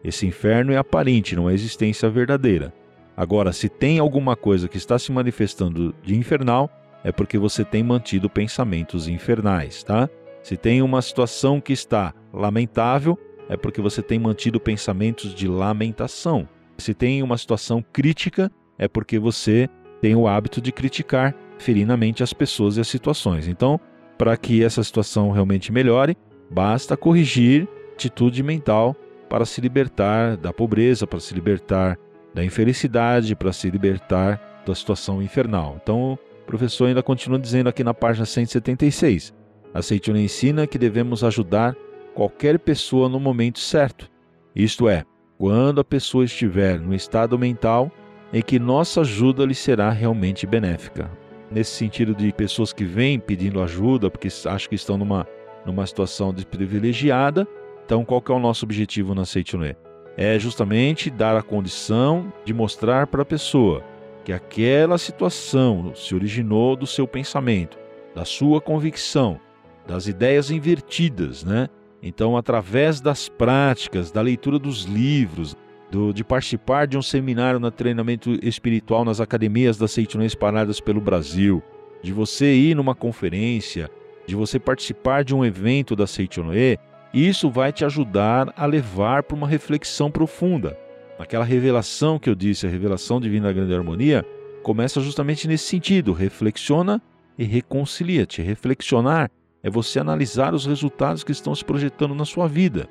Esse 0.02 0.26
inferno 0.26 0.72
é 0.72 0.76
aparente, 0.76 1.36
não 1.36 1.48
é 1.48 1.54
existência 1.54 2.08
verdadeira. 2.08 2.72
Agora, 3.16 3.52
se 3.52 3.68
tem 3.68 3.98
alguma 3.98 4.34
coisa 4.34 4.68
que 4.68 4.78
está 4.78 4.98
se 4.98 5.12
manifestando 5.12 5.94
de 6.02 6.16
infernal, 6.16 6.70
é 7.04 7.12
porque 7.12 7.38
você 7.38 7.64
tem 7.64 7.82
mantido 7.82 8.30
pensamentos 8.30 9.08
infernais, 9.08 9.82
tá? 9.82 10.08
Se 10.42 10.56
tem 10.56 10.80
uma 10.80 11.02
situação 11.02 11.60
que 11.60 11.72
está 11.72 12.14
lamentável, 12.32 13.18
é 13.48 13.56
porque 13.56 13.80
você 13.80 14.02
tem 14.02 14.18
mantido 14.18 14.58
pensamentos 14.58 15.34
de 15.34 15.46
lamentação. 15.46 16.48
Se 16.78 16.94
tem 16.94 17.22
uma 17.22 17.36
situação 17.36 17.84
crítica, 17.92 18.50
é 18.78 18.88
porque 18.88 19.18
você 19.18 19.68
tem 20.00 20.14
o 20.14 20.26
hábito 20.26 20.60
de 20.60 20.72
criticar 20.72 21.34
ferinamente 21.58 22.22
as 22.22 22.32
pessoas 22.32 22.76
e 22.76 22.80
as 22.80 22.88
situações. 22.88 23.46
Então, 23.46 23.78
para 24.16 24.36
que 24.36 24.64
essa 24.64 24.82
situação 24.82 25.30
realmente 25.30 25.72
melhore, 25.72 26.16
basta 26.50 26.96
corrigir 26.96 27.68
atitude 27.94 28.42
mental 28.42 28.96
para 29.28 29.44
se 29.44 29.60
libertar 29.60 30.36
da 30.36 30.52
pobreza, 30.52 31.06
para 31.06 31.20
se 31.20 31.34
libertar 31.34 31.98
da 32.34 32.44
infelicidade, 32.44 33.36
para 33.36 33.52
se 33.52 33.70
libertar 33.70 34.62
da 34.66 34.74
situação 34.74 35.22
infernal. 35.22 35.78
Então, 35.82 36.18
o 36.42 36.46
professor 36.46 36.86
ainda 36.86 37.02
continua 37.02 37.38
dizendo 37.38 37.68
aqui 37.68 37.84
na 37.84 37.94
página 37.94 38.26
176: 38.26 39.34
a 39.72 39.80
ensina 40.18 40.66
que 40.66 40.78
devemos 40.78 41.22
ajudar 41.22 41.76
qualquer 42.14 42.58
pessoa 42.58 43.08
no 43.08 43.20
momento 43.20 43.60
certo, 43.60 44.10
isto 44.54 44.88
é, 44.88 45.04
quando 45.38 45.80
a 45.80 45.84
pessoa 45.84 46.24
estiver 46.24 46.80
no 46.80 46.94
estado 46.94 47.38
mental 47.38 47.90
em 48.32 48.42
que 48.42 48.58
nossa 48.58 49.00
ajuda 49.00 49.44
lhe 49.44 49.54
será 49.54 49.90
realmente 49.90 50.46
benéfica. 50.46 51.10
Nesse 51.50 51.72
sentido 51.72 52.14
de 52.14 52.32
pessoas 52.32 52.72
que 52.72 52.84
vêm 52.84 53.18
pedindo 53.18 53.60
ajuda 53.60 54.08
porque 54.10 54.28
acham 54.28 54.68
que 54.68 54.76
estão 54.76 54.96
numa, 54.96 55.26
numa 55.66 55.86
situação 55.86 56.32
desprivilegiada, 56.32 57.46
então 57.84 58.04
qual 58.04 58.22
que 58.22 58.30
é 58.30 58.34
o 58.34 58.38
nosso 58.38 58.64
objetivo 58.64 59.14
na 59.14 59.24
Seichone? 59.24 59.76
É 60.16 60.38
justamente 60.38 61.10
dar 61.10 61.36
a 61.36 61.42
condição 61.42 62.32
de 62.44 62.54
mostrar 62.54 63.06
para 63.08 63.22
a 63.22 63.24
pessoa 63.24 63.82
que 64.24 64.32
aquela 64.32 64.98
situação 64.98 65.92
se 65.94 66.14
originou 66.14 66.76
do 66.76 66.86
seu 66.86 67.08
pensamento, 67.08 67.78
da 68.14 68.24
sua 68.24 68.60
convicção, 68.60 69.40
das 69.86 70.06
ideias 70.06 70.50
invertidas, 70.50 71.42
né? 71.42 71.68
Então, 72.02 72.36
através 72.36 73.00
das 73.00 73.28
práticas, 73.28 74.10
da 74.10 74.20
leitura 74.20 74.58
dos 74.58 74.84
livros, 74.84 75.56
do, 75.90 76.12
de 76.12 76.22
participar 76.22 76.86
de 76.86 76.96
um 76.96 77.02
seminário 77.02 77.58
no 77.58 77.70
treinamento 77.70 78.38
espiritual 78.42 79.04
nas 79.04 79.20
academias 79.20 79.76
das 79.76 79.90
Seitonês 79.90 80.32
espalhadas 80.32 80.80
pelo 80.80 81.00
Brasil, 81.00 81.62
de 82.02 82.12
você 82.12 82.54
ir 82.54 82.74
numa 82.74 82.94
conferência, 82.94 83.90
de 84.26 84.36
você 84.36 84.58
participar 84.58 85.24
de 85.24 85.34
um 85.34 85.44
evento 85.44 85.96
da 85.96 86.06
Seichonoe, 86.06 86.78
isso 87.12 87.50
vai 87.50 87.72
te 87.72 87.84
ajudar 87.84 88.52
a 88.56 88.64
levar 88.64 89.24
para 89.24 89.36
uma 89.36 89.48
reflexão 89.48 90.10
profunda. 90.10 90.78
Aquela 91.18 91.44
revelação 91.44 92.18
que 92.18 92.30
eu 92.30 92.34
disse, 92.34 92.66
a 92.66 92.70
revelação 92.70 93.20
divina 93.20 93.48
da 93.48 93.52
grande 93.52 93.74
harmonia, 93.74 94.24
começa 94.62 95.00
justamente 95.00 95.48
nesse 95.48 95.64
sentido. 95.64 96.12
Reflexiona 96.12 97.02
e 97.36 97.44
reconcilia-te. 97.44 98.40
Reflexionar 98.40 99.30
é 99.62 99.68
você 99.68 99.98
analisar 99.98 100.54
os 100.54 100.64
resultados 100.64 101.24
que 101.24 101.32
estão 101.32 101.54
se 101.54 101.64
projetando 101.64 102.14
na 102.14 102.24
sua 102.24 102.46
vida. 102.46 102.88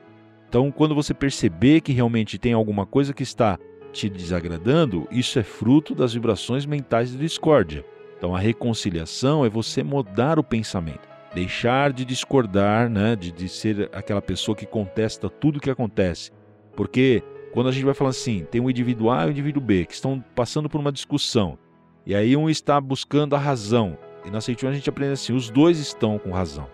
Então, 0.49 0.71
quando 0.71 0.95
você 0.95 1.13
perceber 1.13 1.79
que 1.79 1.93
realmente 1.93 2.39
tem 2.39 2.53
alguma 2.53 2.83
coisa 2.83 3.13
que 3.13 3.21
está 3.21 3.59
te 3.93 4.09
desagradando, 4.09 5.07
isso 5.11 5.37
é 5.37 5.43
fruto 5.43 5.93
das 5.93 6.15
vibrações 6.15 6.65
mentais 6.65 7.11
de 7.11 7.19
discórdia. 7.19 7.85
Então, 8.17 8.35
a 8.35 8.39
reconciliação 8.39 9.45
é 9.45 9.49
você 9.49 9.83
mudar 9.83 10.39
o 10.39 10.43
pensamento, 10.43 11.07
deixar 11.35 11.93
de 11.93 12.03
discordar, 12.03 12.89
né, 12.89 13.15
de, 13.15 13.31
de 13.31 13.47
ser 13.47 13.91
aquela 13.93 14.23
pessoa 14.23 14.55
que 14.55 14.65
contesta 14.65 15.29
tudo 15.29 15.59
que 15.59 15.69
acontece. 15.69 16.31
Porque 16.75 17.23
quando 17.53 17.69
a 17.69 17.71
gente 17.71 17.85
vai 17.85 17.93
falando 17.93 18.11
assim, 18.11 18.43
tem 18.49 18.59
o 18.59 18.71
indivíduo 18.71 19.11
A 19.11 19.25
e 19.25 19.27
o 19.27 19.31
indivíduo 19.31 19.61
B 19.61 19.85
que 19.85 19.93
estão 19.93 20.19
passando 20.35 20.67
por 20.67 20.81
uma 20.81 20.91
discussão, 20.91 21.59
e 22.07 22.15
aí 22.15 22.35
um 22.35 22.49
está 22.49 22.81
buscando 22.81 23.35
a 23.35 23.39
razão, 23.39 23.95
e 24.25 24.31
na 24.31 24.41
Seichun 24.41 24.67
a 24.67 24.73
gente 24.73 24.89
aprende 24.89 25.13
assim: 25.13 25.33
os 25.33 25.49
dois 25.49 25.77
estão 25.79 26.17
com 26.17 26.31
razão. 26.31 26.67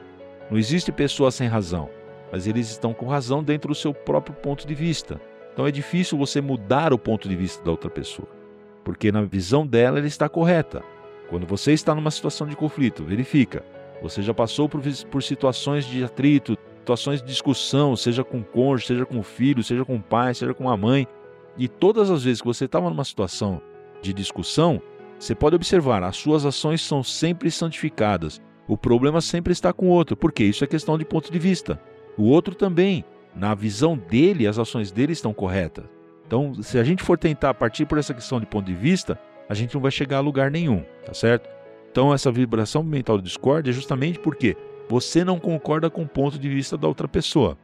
Não 0.50 0.58
existe 0.58 0.92
pessoa 0.92 1.30
sem 1.30 1.48
razão, 1.48 1.90
mas 2.32 2.48
eles 2.48 2.70
estão 2.70 2.94
com 2.94 3.08
razão 3.08 3.44
dentro 3.44 3.70
do 3.70 3.76
seu 3.76 3.94
próprio 3.94 4.36
ponto 4.36 4.68
de 4.68 4.76
vista. 4.76 5.20
Então 5.54 5.66
é 5.66 5.72
difícil 5.72 6.18
você 6.18 6.42
mudar 6.42 6.94
o 6.94 7.00
ponto 7.00 7.30
de 7.30 7.36
vista 7.36 7.64
da 7.64 7.72
outra 7.72 7.90
pessoa. 7.90 8.28
porque 8.86 9.12
na 9.12 9.24
visão 9.24 9.66
dela 9.66 9.98
ela 9.98 10.08
está 10.08 10.30
correta. 10.30 10.84
Quando 11.28 11.48
você 11.48 11.74
está 11.74 11.96
numa 11.96 12.12
situação 12.12 12.46
de 12.46 12.56
conflito, 12.56 13.04
verifica. 13.04 13.64
Você 14.02 14.22
já 14.22 14.34
passou 14.34 14.70
por, 14.70 14.82
por 15.10 15.24
situações 15.24 15.86
de 15.86 16.04
atrito, 16.04 16.56
situações 16.78 17.20
de 17.20 17.28
discussão, 17.28 17.96
seja 17.96 18.24
com 18.24 18.40
o 18.40 18.44
cônjuge, 18.44 18.88
seja 18.88 19.06
com 19.06 19.18
o 19.18 19.24
filho, 19.24 19.64
seja 19.64 19.84
com 19.84 19.96
o 19.96 20.02
pai, 20.02 20.36
seja 20.36 20.54
com 20.54 20.70
a 20.70 20.78
mãe. 20.78 21.08
E 21.58 21.68
todas 21.68 22.12
as 22.12 22.24
vezes 22.24 22.42
que 22.42 22.48
você 22.48 22.66
estava 22.66 22.90
numa 22.90 23.04
situação 23.04 23.60
de 24.04 24.14
discussão, 24.14 24.80
você 25.18 25.34
pode 25.34 25.56
observar, 25.56 26.04
as 26.04 26.18
suas 26.18 26.46
ações 26.46 26.82
são 26.82 27.02
sempre 27.02 27.50
santificadas. 27.50 28.40
O 28.68 28.78
problema 28.78 29.20
sempre 29.20 29.52
está 29.52 29.74
com 29.74 29.88
o 29.88 29.92
outro, 29.92 30.16
porque 30.16 30.44
isso 30.44 30.64
é 30.64 30.68
questão 30.68 30.96
de 30.96 31.06
ponto 31.06 31.32
de 31.32 31.40
vista. 31.40 31.82
O 32.18 32.24
outro 32.24 32.56
também, 32.56 33.04
na 33.36 33.54
visão 33.54 33.98
dele, 33.98 34.48
as 34.48 34.58
ações 34.58 34.92
dele 34.92 35.14
estão 35.14 35.34
corretas. 35.34 35.86
Então, 36.26 36.56
se 36.62 36.80
a 36.80 36.84
gente 36.84 37.04
for 37.04 37.18
tentar 37.18 37.54
partir 37.54 37.86
por 37.86 37.98
essa 37.98 38.14
questão 38.14 38.40
de 38.40 38.46
ponto 38.46 38.66
de 38.66 38.74
vista, 38.74 39.20
a 39.48 39.54
gente 39.54 39.76
não 39.76 39.82
vai 39.82 39.92
chegar 39.92 40.18
a 40.18 40.22
lugar 40.22 40.50
nenhum, 40.50 40.84
tá 41.06 41.14
certo? 41.14 41.50
Então, 41.92 42.14
essa 42.14 42.32
vibração 42.32 42.84
mental 42.84 43.18
de 43.18 43.24
discórdia 43.24 43.72
é 43.72 43.74
justamente 43.74 44.20
porque 44.20 44.58
você 44.90 45.24
não 45.24 45.40
concorda 45.40 45.90
com 45.90 46.02
o 46.02 46.08
ponto 46.08 46.38
de 46.38 46.50
vista 46.50 46.78
da 46.78 46.88
outra 46.88 47.08
pessoa. 47.08 47.58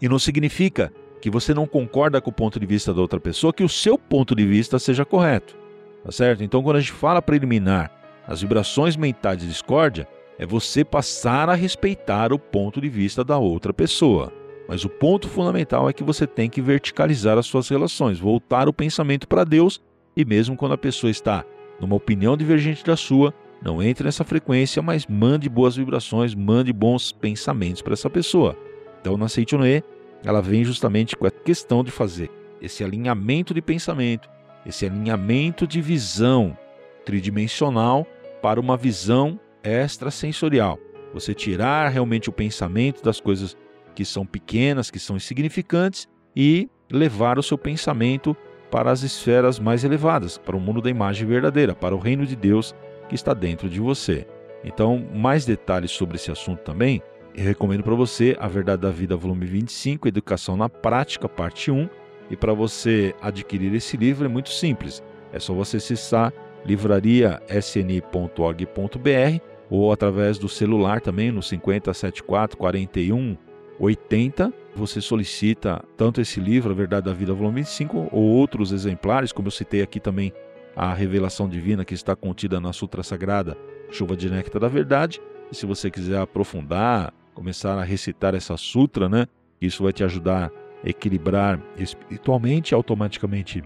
E 0.00 0.08
não 0.08 0.18
significa 0.18 0.92
que 1.20 1.30
você 1.30 1.54
não 1.54 1.66
concorda 1.66 2.20
com 2.20 2.30
o 2.30 2.32
ponto 2.32 2.58
de 2.58 2.66
vista 2.66 2.92
da 2.92 3.00
outra 3.00 3.20
pessoa 3.20 3.52
que 3.52 3.64
o 3.64 3.68
seu 3.68 3.98
ponto 3.98 4.34
de 4.34 4.46
vista 4.46 4.78
seja 4.78 5.04
correto. 5.04 5.56
Tá 6.04 6.12
certo? 6.12 6.42
Então, 6.42 6.62
quando 6.62 6.76
a 6.76 6.80
gente 6.80 6.92
fala 6.92 7.20
para 7.20 7.36
eliminar 7.36 7.90
as 8.26 8.40
vibrações 8.40 8.96
mentais 8.96 9.38
de 9.38 9.46
discórdia, 9.46 10.06
é 10.38 10.46
você 10.46 10.84
passar 10.84 11.48
a 11.48 11.54
respeitar 11.54 12.32
o 12.32 12.38
ponto 12.38 12.80
de 12.80 12.88
vista 12.88 13.24
da 13.24 13.38
outra 13.38 13.72
pessoa. 13.72 14.32
Mas 14.68 14.84
o 14.84 14.88
ponto 14.88 15.28
fundamental 15.28 15.88
é 15.88 15.92
que 15.92 16.02
você 16.02 16.26
tem 16.26 16.50
que 16.50 16.60
verticalizar 16.60 17.38
as 17.38 17.46
suas 17.46 17.68
relações, 17.68 18.18
voltar 18.18 18.68
o 18.68 18.72
pensamento 18.72 19.28
para 19.28 19.44
Deus 19.44 19.80
e 20.16 20.24
mesmo 20.24 20.56
quando 20.56 20.72
a 20.72 20.78
pessoa 20.78 21.10
está 21.10 21.44
numa 21.80 21.94
opinião 21.94 22.36
divergente 22.36 22.84
da 22.84 22.96
sua, 22.96 23.32
não 23.62 23.82
entre 23.82 24.04
nessa 24.04 24.24
frequência, 24.24 24.82
mas 24.82 25.06
mande 25.06 25.48
boas 25.48 25.76
vibrações, 25.76 26.34
mande 26.34 26.72
bons 26.72 27.12
pensamentos 27.12 27.82
para 27.82 27.92
essa 27.92 28.10
pessoa. 28.10 28.56
Então, 29.00 29.16
na 29.16 29.28
Seichonoe, 29.28 29.84
ela 30.24 30.42
vem 30.42 30.64
justamente 30.64 31.16
com 31.16 31.26
a 31.26 31.30
questão 31.30 31.84
de 31.84 31.90
fazer 31.90 32.30
esse 32.60 32.82
alinhamento 32.82 33.54
de 33.54 33.62
pensamento, 33.62 34.28
esse 34.64 34.86
alinhamento 34.86 35.66
de 35.66 35.80
visão 35.80 36.56
tridimensional 37.04 38.06
para 38.42 38.58
uma 38.58 38.76
visão 38.76 39.38
extrasensorial. 39.66 40.78
Você 41.12 41.34
tirar 41.34 41.88
realmente 41.88 42.28
o 42.28 42.32
pensamento 42.32 43.02
das 43.02 43.20
coisas 43.20 43.56
que 43.94 44.04
são 44.04 44.26
pequenas, 44.26 44.90
que 44.90 44.98
são 44.98 45.16
insignificantes 45.16 46.06
e 46.34 46.68
levar 46.90 47.38
o 47.38 47.42
seu 47.42 47.56
pensamento 47.56 48.36
para 48.70 48.90
as 48.90 49.02
esferas 49.02 49.58
mais 49.58 49.84
elevadas, 49.84 50.38
para 50.38 50.56
o 50.56 50.60
mundo 50.60 50.82
da 50.82 50.90
imagem 50.90 51.26
verdadeira, 51.26 51.74
para 51.74 51.94
o 51.94 51.98
reino 51.98 52.26
de 52.26 52.36
Deus 52.36 52.74
que 53.08 53.14
está 53.14 53.32
dentro 53.32 53.68
de 53.68 53.80
você. 53.80 54.26
Então, 54.62 55.06
mais 55.14 55.46
detalhes 55.46 55.92
sobre 55.92 56.16
esse 56.16 56.30
assunto 56.30 56.60
também, 56.60 57.00
eu 57.34 57.44
recomendo 57.44 57.82
para 57.82 57.94
você 57.94 58.36
A 58.40 58.48
Verdade 58.48 58.82
da 58.82 58.90
Vida, 58.90 59.16
volume 59.16 59.46
25, 59.46 60.08
Educação 60.08 60.56
na 60.56 60.68
Prática, 60.68 61.28
parte 61.28 61.70
1. 61.70 61.88
E 62.30 62.36
para 62.36 62.52
você 62.52 63.14
adquirir 63.20 63.72
esse 63.74 63.96
livro 63.96 64.24
é 64.24 64.28
muito 64.28 64.48
simples. 64.48 65.02
É 65.32 65.38
só 65.38 65.54
você 65.54 65.76
acessar 65.76 66.32
livrariasni.org.br 66.64 69.55
ou 69.70 69.92
através 69.92 70.38
do 70.38 70.48
celular 70.48 71.00
também 71.00 71.30
no 71.30 71.42
5074 71.42 72.56
41 72.56 73.36
80. 73.78 74.52
Você 74.74 75.00
solicita 75.00 75.82
tanto 75.96 76.20
esse 76.20 76.40
livro, 76.40 76.72
A 76.72 76.74
Verdade 76.74 77.06
da 77.06 77.12
Vida, 77.12 77.32
volume 77.32 77.62
25, 77.62 78.08
ou 78.12 78.22
outros 78.22 78.72
exemplares, 78.72 79.32
como 79.32 79.48
eu 79.48 79.52
citei 79.52 79.82
aqui 79.82 79.98
também 80.00 80.32
a 80.74 80.92
revelação 80.92 81.48
divina 81.48 81.84
que 81.84 81.94
está 81.94 82.14
contida 82.14 82.60
na 82.60 82.72
Sutra 82.72 83.02
Sagrada, 83.02 83.56
Chuva 83.90 84.16
de 84.16 84.28
Néctar 84.28 84.60
da 84.60 84.68
Verdade. 84.68 85.20
E 85.50 85.56
se 85.56 85.64
você 85.64 85.90
quiser 85.90 86.18
aprofundar, 86.18 87.14
começar 87.34 87.78
a 87.78 87.84
recitar 87.84 88.34
essa 88.34 88.56
sutra, 88.56 89.08
né? 89.08 89.26
Isso 89.60 89.82
vai 89.82 89.92
te 89.92 90.04
ajudar 90.04 90.50
a 90.84 90.88
equilibrar 90.88 91.60
espiritualmente, 91.78 92.74
automaticamente 92.74 93.62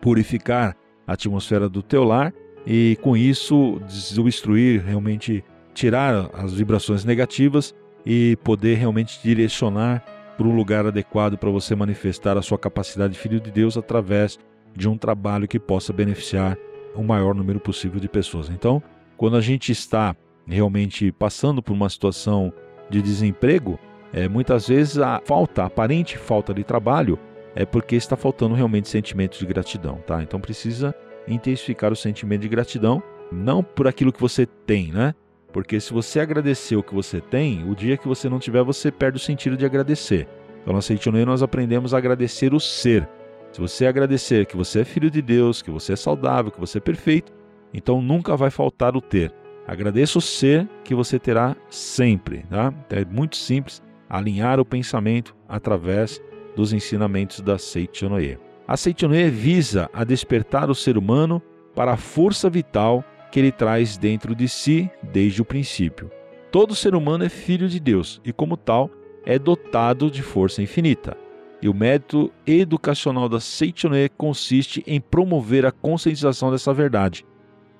purificar 0.00 0.76
a 1.06 1.14
atmosfera 1.14 1.68
do 1.68 1.82
teu 1.82 2.04
lar 2.04 2.34
e 2.66 2.96
com 3.02 3.16
isso 3.16 3.80
desobstruir, 3.86 4.84
realmente 4.84 5.44
tirar 5.74 6.30
as 6.32 6.52
vibrações 6.52 7.04
negativas 7.04 7.74
e 8.04 8.36
poder 8.44 8.76
realmente 8.76 9.20
direcionar 9.22 10.04
para 10.36 10.46
um 10.46 10.54
lugar 10.54 10.86
adequado 10.86 11.36
para 11.36 11.50
você 11.50 11.74
manifestar 11.74 12.36
a 12.36 12.42
sua 12.42 12.58
capacidade 12.58 13.14
de 13.14 13.18
filho 13.18 13.40
de 13.40 13.50
Deus 13.50 13.76
através 13.76 14.38
de 14.74 14.88
um 14.88 14.96
trabalho 14.96 15.48
que 15.48 15.58
possa 15.58 15.92
beneficiar 15.92 16.56
o 16.94 17.02
maior 17.02 17.34
número 17.34 17.60
possível 17.60 18.00
de 18.00 18.08
pessoas. 18.08 18.48
Então, 18.48 18.82
quando 19.16 19.36
a 19.36 19.40
gente 19.40 19.70
está 19.70 20.16
realmente 20.46 21.12
passando 21.12 21.62
por 21.62 21.72
uma 21.72 21.88
situação 21.88 22.52
de 22.90 23.00
desemprego, 23.00 23.78
é, 24.12 24.28
muitas 24.28 24.68
vezes 24.68 24.98
a 24.98 25.20
falta, 25.24 25.62
a 25.62 25.66
aparente 25.66 26.18
falta 26.18 26.52
de 26.52 26.64
trabalho, 26.64 27.18
é 27.54 27.64
porque 27.64 27.96
está 27.96 28.16
faltando 28.16 28.54
realmente 28.54 28.88
sentimento 28.88 29.38
de 29.38 29.46
gratidão, 29.46 29.96
tá? 30.06 30.22
Então 30.22 30.40
precisa 30.40 30.94
intensificar 31.26 31.92
o 31.92 31.96
sentimento 31.96 32.42
de 32.42 32.48
gratidão, 32.48 33.02
não 33.30 33.62
por 33.62 33.86
aquilo 33.86 34.12
que 34.12 34.20
você 34.20 34.46
tem, 34.46 34.92
né? 34.92 35.14
Porque 35.52 35.78
se 35.80 35.92
você 35.92 36.20
agradecer 36.20 36.76
o 36.76 36.82
que 36.82 36.94
você 36.94 37.20
tem, 37.20 37.68
o 37.70 37.74
dia 37.74 37.96
que 37.96 38.08
você 38.08 38.28
não 38.28 38.38
tiver, 38.38 38.62
você 38.62 38.90
perde 38.90 39.18
o 39.18 39.20
sentido 39.20 39.56
de 39.56 39.66
agradecer. 39.66 40.26
Então, 40.62 40.72
na 40.72 40.80
Seitonoe, 40.80 41.24
nós 41.24 41.42
aprendemos 41.42 41.92
a 41.92 41.98
agradecer 41.98 42.54
o 42.54 42.60
ser. 42.60 43.08
Se 43.52 43.60
você 43.60 43.86
agradecer 43.86 44.46
que 44.46 44.56
você 44.56 44.80
é 44.80 44.84
filho 44.84 45.10
de 45.10 45.20
Deus, 45.20 45.60
que 45.60 45.70
você 45.70 45.92
é 45.92 45.96
saudável, 45.96 46.50
que 46.50 46.60
você 46.60 46.78
é 46.78 46.80
perfeito, 46.80 47.32
então 47.74 48.00
nunca 48.00 48.36
vai 48.36 48.50
faltar 48.50 48.96
o 48.96 49.00
ter. 49.00 49.32
Agradeça 49.66 50.18
o 50.18 50.22
ser 50.22 50.66
que 50.82 50.94
você 50.94 51.18
terá 51.18 51.54
sempre. 51.68 52.44
Tá? 52.48 52.72
É 52.88 53.04
muito 53.04 53.36
simples 53.36 53.82
alinhar 54.08 54.58
o 54.58 54.64
pensamento 54.64 55.36
através 55.48 56.20
dos 56.56 56.72
ensinamentos 56.72 57.40
da 57.40 57.58
Seichonoye. 57.58 58.38
A 58.72 58.76
Seichonoye 58.78 59.28
visa 59.28 59.90
a 59.92 60.02
despertar 60.02 60.70
o 60.70 60.74
ser 60.74 60.96
humano 60.96 61.42
para 61.74 61.92
a 61.92 61.96
força 61.98 62.48
vital 62.48 63.04
que 63.30 63.38
ele 63.38 63.52
traz 63.52 63.98
dentro 63.98 64.34
de 64.34 64.48
si 64.48 64.90
desde 65.12 65.42
o 65.42 65.44
princípio. 65.44 66.10
Todo 66.50 66.74
ser 66.74 66.94
humano 66.94 67.22
é 67.22 67.28
filho 67.28 67.68
de 67.68 67.78
Deus 67.78 68.18
e, 68.24 68.32
como 68.32 68.56
tal, 68.56 68.90
é 69.26 69.38
dotado 69.38 70.10
de 70.10 70.22
força 70.22 70.62
infinita. 70.62 71.18
E 71.60 71.68
o 71.68 71.74
método 71.74 72.32
educacional 72.46 73.28
da 73.28 73.40
Seichonoe 73.40 74.08
consiste 74.08 74.82
em 74.86 75.02
promover 75.02 75.66
a 75.66 75.70
conscientização 75.70 76.50
dessa 76.50 76.72
verdade. 76.72 77.26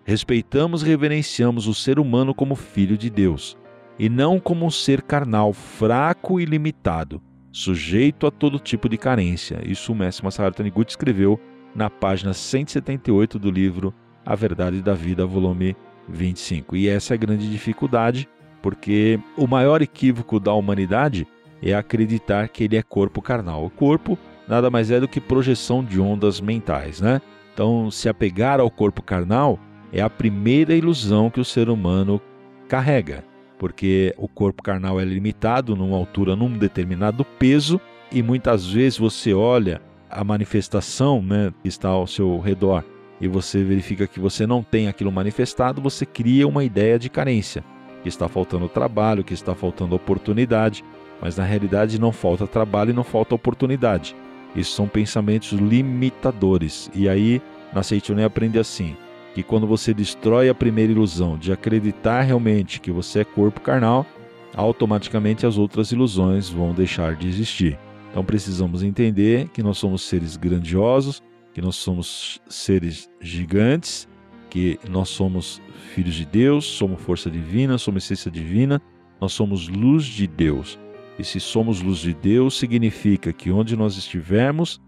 Respeitamos 0.04 0.82
e 0.82 0.86
reverenciamos 0.86 1.66
o 1.68 1.72
ser 1.72 1.98
humano 1.98 2.34
como 2.34 2.54
filho 2.54 2.98
de 2.98 3.08
Deus, 3.08 3.56
e 3.98 4.10
não 4.10 4.38
como 4.38 4.66
um 4.66 4.70
ser 4.70 5.00
carnal, 5.00 5.54
fraco 5.54 6.38
e 6.38 6.44
limitado, 6.44 7.18
sujeito 7.52 8.26
a 8.26 8.30
todo 8.30 8.58
tipo 8.58 8.88
de 8.88 8.96
carência. 8.96 9.60
Isso 9.64 9.92
o 9.92 9.94
mestre 9.94 10.24
Masaharu 10.24 10.54
Taniguchi 10.54 10.90
escreveu 10.90 11.38
na 11.74 11.88
página 11.90 12.32
178 12.32 13.38
do 13.38 13.50
livro 13.50 13.94
a 14.24 14.34
Verdade 14.34 14.82
da 14.82 14.94
Vida, 14.94 15.26
volume 15.26 15.76
25. 16.08 16.76
E 16.76 16.88
essa 16.88 17.12
é 17.12 17.16
a 17.16 17.18
grande 17.18 17.50
dificuldade, 17.50 18.28
porque 18.60 19.20
o 19.36 19.46
maior 19.46 19.82
equívoco 19.82 20.40
da 20.40 20.52
humanidade 20.52 21.26
é 21.62 21.74
acreditar 21.74 22.48
que 22.48 22.64
ele 22.64 22.76
é 22.76 22.82
corpo 22.82 23.20
carnal. 23.20 23.64
O 23.64 23.70
corpo 23.70 24.18
nada 24.48 24.70
mais 24.70 24.90
é 24.90 24.98
do 24.98 25.08
que 25.08 25.20
projeção 25.20 25.84
de 25.84 26.00
ondas 26.00 26.40
mentais, 26.40 27.00
né? 27.00 27.20
Então, 27.52 27.90
se 27.90 28.08
apegar 28.08 28.60
ao 28.60 28.70
corpo 28.70 29.02
carnal 29.02 29.58
é 29.92 30.00
a 30.00 30.10
primeira 30.10 30.74
ilusão 30.74 31.30
que 31.30 31.40
o 31.40 31.44
ser 31.44 31.68
humano 31.68 32.20
carrega, 32.66 33.24
porque 33.62 34.12
o 34.18 34.26
corpo 34.26 34.60
carnal 34.60 35.00
é 35.00 35.04
limitado 35.04 35.76
numa 35.76 35.96
altura, 35.96 36.34
num 36.34 36.58
determinado 36.58 37.24
peso, 37.24 37.80
e 38.10 38.20
muitas 38.20 38.66
vezes 38.66 38.98
você 38.98 39.32
olha 39.32 39.80
a 40.10 40.24
manifestação 40.24 41.22
né, 41.22 41.54
que 41.62 41.68
está 41.68 41.88
ao 41.88 42.04
seu 42.08 42.40
redor 42.40 42.82
e 43.20 43.28
você 43.28 43.62
verifica 43.62 44.08
que 44.08 44.18
você 44.18 44.48
não 44.48 44.64
tem 44.64 44.88
aquilo 44.88 45.12
manifestado, 45.12 45.80
você 45.80 46.04
cria 46.04 46.48
uma 46.48 46.64
ideia 46.64 46.98
de 46.98 47.08
carência, 47.08 47.62
que 48.02 48.08
está 48.08 48.26
faltando 48.26 48.68
trabalho, 48.68 49.22
que 49.22 49.32
está 49.32 49.54
faltando 49.54 49.94
oportunidade, 49.94 50.84
mas 51.20 51.36
na 51.36 51.44
realidade 51.44 52.00
não 52.00 52.10
falta 52.10 52.48
trabalho 52.48 52.90
e 52.90 52.94
não 52.94 53.04
falta 53.04 53.36
oportunidade. 53.36 54.16
Isso 54.56 54.72
são 54.74 54.88
pensamentos 54.88 55.52
limitadores. 55.52 56.90
E 56.92 57.08
aí, 57.08 57.40
na 57.72 57.84
Seitonei 57.84 58.24
aprende 58.24 58.58
assim, 58.58 58.96
que 59.34 59.42
quando 59.42 59.66
você 59.66 59.94
destrói 59.94 60.48
a 60.48 60.54
primeira 60.54 60.92
ilusão 60.92 61.38
de 61.38 61.52
acreditar 61.52 62.22
realmente 62.22 62.80
que 62.80 62.90
você 62.90 63.20
é 63.20 63.24
corpo 63.24 63.60
carnal, 63.60 64.06
automaticamente 64.54 65.46
as 65.46 65.56
outras 65.56 65.92
ilusões 65.92 66.48
vão 66.48 66.72
deixar 66.72 67.16
de 67.16 67.28
existir. 67.28 67.78
Então 68.10 68.24
precisamos 68.24 68.82
entender 68.82 69.48
que 69.48 69.62
nós 69.62 69.78
somos 69.78 70.02
seres 70.02 70.36
grandiosos, 70.36 71.22
que 71.54 71.62
nós 71.62 71.76
somos 71.76 72.40
seres 72.48 73.08
gigantes, 73.20 74.06
que 74.50 74.78
nós 74.88 75.08
somos 75.08 75.62
filhos 75.94 76.14
de 76.14 76.26
Deus, 76.26 76.66
somos 76.66 77.00
força 77.00 77.30
divina, 77.30 77.78
somos 77.78 78.04
essência 78.04 78.30
divina, 78.30 78.82
nós 79.18 79.32
somos 79.32 79.68
luz 79.68 80.04
de 80.04 80.26
Deus. 80.26 80.78
E 81.18 81.24
se 81.24 81.40
somos 81.40 81.80
luz 81.80 81.98
de 81.98 82.12
Deus, 82.12 82.58
significa 82.58 83.32
que 83.32 83.50
onde 83.50 83.76
nós 83.76 83.96
estivermos, 83.96 84.78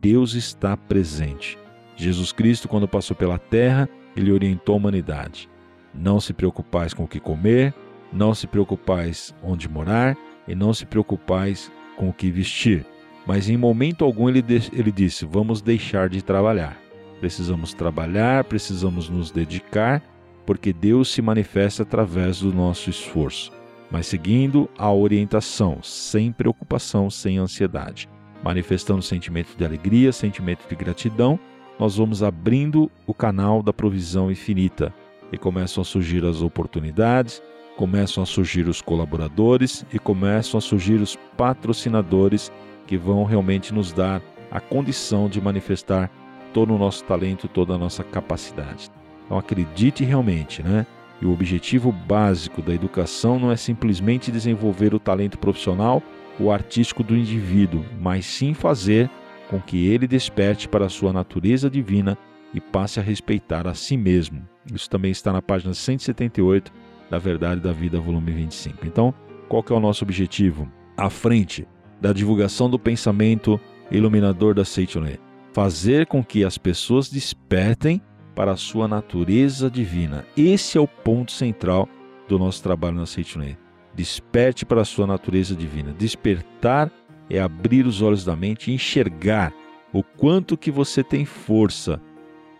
Deus 0.00 0.34
está 0.34 0.76
presente. 0.76 1.56
Jesus 1.96 2.32
Cristo, 2.32 2.68
quando 2.68 2.88
passou 2.88 3.16
pela 3.16 3.38
terra, 3.38 3.88
ele 4.16 4.32
orientou 4.32 4.74
a 4.74 4.78
humanidade. 4.78 5.48
Não 5.94 6.20
se 6.20 6.32
preocupais 6.32 6.92
com 6.92 7.04
o 7.04 7.08
que 7.08 7.20
comer, 7.20 7.74
não 8.12 8.34
se 8.34 8.46
preocupais 8.46 9.34
onde 9.42 9.68
morar 9.68 10.16
e 10.46 10.54
não 10.54 10.72
se 10.74 10.86
preocupais 10.86 11.70
com 11.96 12.08
o 12.08 12.12
que 12.12 12.30
vestir. 12.30 12.84
Mas 13.26 13.48
em 13.48 13.56
momento 13.56 14.04
algum 14.04 14.28
ele, 14.28 14.44
ele 14.72 14.92
disse: 14.92 15.24
vamos 15.24 15.62
deixar 15.62 16.08
de 16.08 16.22
trabalhar. 16.22 16.76
Precisamos 17.20 17.72
trabalhar, 17.72 18.44
precisamos 18.44 19.08
nos 19.08 19.30
dedicar, 19.30 20.02
porque 20.44 20.72
Deus 20.72 21.10
se 21.10 21.22
manifesta 21.22 21.82
através 21.82 22.40
do 22.40 22.52
nosso 22.52 22.90
esforço. 22.90 23.52
Mas 23.90 24.06
seguindo 24.06 24.68
a 24.76 24.92
orientação, 24.92 25.78
sem 25.82 26.32
preocupação, 26.32 27.08
sem 27.08 27.38
ansiedade, 27.38 28.08
manifestando 28.42 29.00
sentimento 29.00 29.56
de 29.56 29.64
alegria, 29.64 30.12
sentimento 30.12 30.68
de 30.68 30.74
gratidão, 30.74 31.38
nós 31.78 31.96
vamos 31.96 32.22
abrindo 32.22 32.90
o 33.06 33.14
canal 33.14 33.62
da 33.62 33.72
provisão 33.72 34.30
infinita 34.30 34.94
e 35.32 35.38
começam 35.38 35.80
a 35.82 35.84
surgir 35.84 36.24
as 36.24 36.42
oportunidades, 36.42 37.42
começam 37.76 38.22
a 38.22 38.26
surgir 38.26 38.68
os 38.68 38.80
colaboradores 38.80 39.84
e 39.92 39.98
começam 39.98 40.58
a 40.58 40.60
surgir 40.60 41.00
os 41.00 41.16
patrocinadores 41.36 42.52
que 42.86 42.96
vão 42.96 43.24
realmente 43.24 43.74
nos 43.74 43.92
dar 43.92 44.22
a 44.50 44.60
condição 44.60 45.28
de 45.28 45.40
manifestar 45.40 46.10
todo 46.52 46.72
o 46.72 46.78
nosso 46.78 47.02
talento, 47.04 47.48
toda 47.48 47.74
a 47.74 47.78
nossa 47.78 48.04
capacidade. 48.04 48.90
Então 49.24 49.36
acredite 49.36 50.04
realmente, 50.04 50.62
né? 50.62 50.86
E 51.20 51.26
o 51.26 51.32
objetivo 51.32 51.90
básico 51.90 52.62
da 52.62 52.74
educação 52.74 53.38
não 53.38 53.50
é 53.50 53.56
simplesmente 53.56 54.30
desenvolver 54.30 54.94
o 54.94 55.00
talento 55.00 55.38
profissional 55.38 56.02
ou 56.38 56.52
artístico 56.52 57.02
do 57.02 57.16
indivíduo, 57.16 57.84
mas 58.00 58.26
sim 58.26 58.54
fazer 58.54 59.10
com 59.54 59.60
que 59.60 59.86
ele 59.86 60.08
desperte 60.08 60.68
para 60.68 60.86
a 60.86 60.88
sua 60.88 61.12
natureza 61.12 61.70
divina 61.70 62.18
e 62.52 62.60
passe 62.60 62.98
a 62.98 63.02
respeitar 63.02 63.68
a 63.68 63.74
si 63.74 63.96
mesmo. 63.96 64.42
Isso 64.72 64.90
também 64.90 65.12
está 65.12 65.32
na 65.32 65.40
página 65.40 65.72
178 65.72 66.72
da 67.08 67.18
Verdade 67.18 67.60
da 67.60 67.72
Vida, 67.72 68.00
volume 68.00 68.32
25. 68.32 68.84
Então, 68.84 69.14
qual 69.48 69.64
é 69.70 69.72
o 69.72 69.78
nosso 69.78 70.02
objetivo? 70.02 70.68
À 70.96 71.08
frente 71.08 71.68
da 72.00 72.12
divulgação 72.12 72.68
do 72.68 72.80
pensamento 72.80 73.60
iluminador 73.92 74.54
da 74.54 74.64
Seichoné, 74.64 75.18
fazer 75.52 76.06
com 76.06 76.24
que 76.24 76.44
as 76.44 76.58
pessoas 76.58 77.08
despertem 77.08 78.02
para 78.34 78.50
a 78.52 78.56
sua 78.56 78.88
natureza 78.88 79.70
divina. 79.70 80.24
Esse 80.36 80.78
é 80.78 80.80
o 80.80 80.88
ponto 80.88 81.30
central 81.30 81.88
do 82.28 82.40
nosso 82.40 82.60
trabalho 82.60 82.96
na 82.96 83.06
Seichoné. 83.06 83.56
Desperte 83.94 84.66
para 84.66 84.80
a 84.80 84.84
sua 84.84 85.06
natureza 85.06 85.54
divina. 85.54 85.94
Despertar 85.96 86.90
é 87.28 87.40
abrir 87.40 87.86
os 87.86 88.02
olhos 88.02 88.24
da 88.24 88.36
mente 88.36 88.70
e 88.70 88.74
enxergar 88.74 89.52
o 89.92 90.02
quanto 90.02 90.56
que 90.56 90.70
você 90.70 91.02
tem 91.02 91.24
força, 91.24 92.00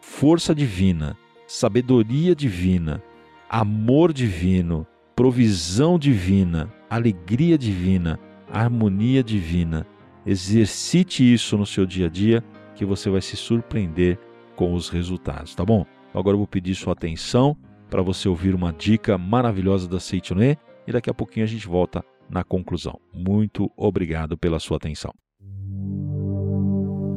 força 0.01 0.55
divina, 0.55 1.17
sabedoria 1.47 2.35
divina, 2.35 3.03
amor 3.49 4.13
divino, 4.13 4.87
provisão 5.17 5.99
divina, 5.99 6.73
alegria 6.89 7.59
divina, 7.59 8.19
harmonia 8.51 9.23
divina. 9.23 9.87
Exercite 10.27 11.33
isso 11.33 11.57
no 11.59 11.67
seu 11.67 11.85
dia 11.85 12.07
a 12.07 12.09
dia 12.09 12.43
que 12.75 12.85
você 12.85 13.11
vai 13.11 13.21
se 13.21 13.37
surpreender 13.37 14.19
com 14.57 14.75
os 14.75 14.89
resultados, 14.89 15.55
tá 15.55 15.65
bom? 15.65 15.85
Agora 16.15 16.35
eu 16.35 16.39
vou 16.39 16.47
pedir 16.47 16.75
sua 16.75 16.93
atenção 16.93 17.57
para 17.91 18.03
você 18.03 18.29
ouvir 18.29 18.55
uma 18.55 18.73
dica 18.73 19.19
maravilhosa 19.19 19.89
da 19.89 20.01
Seitonê 20.01 20.57
e 20.87 20.93
daqui 20.93 21.11
a 21.11 21.15
pouquinho 21.15 21.45
a 21.45 21.49
gente 21.49 21.67
volta 21.67 22.05
na 22.29 22.45
conclusão. 22.45 22.99
Muito 23.13 23.71
obrigado 23.77 24.37
pela 24.37 24.59
sua 24.59 24.77
atenção. 24.77 25.13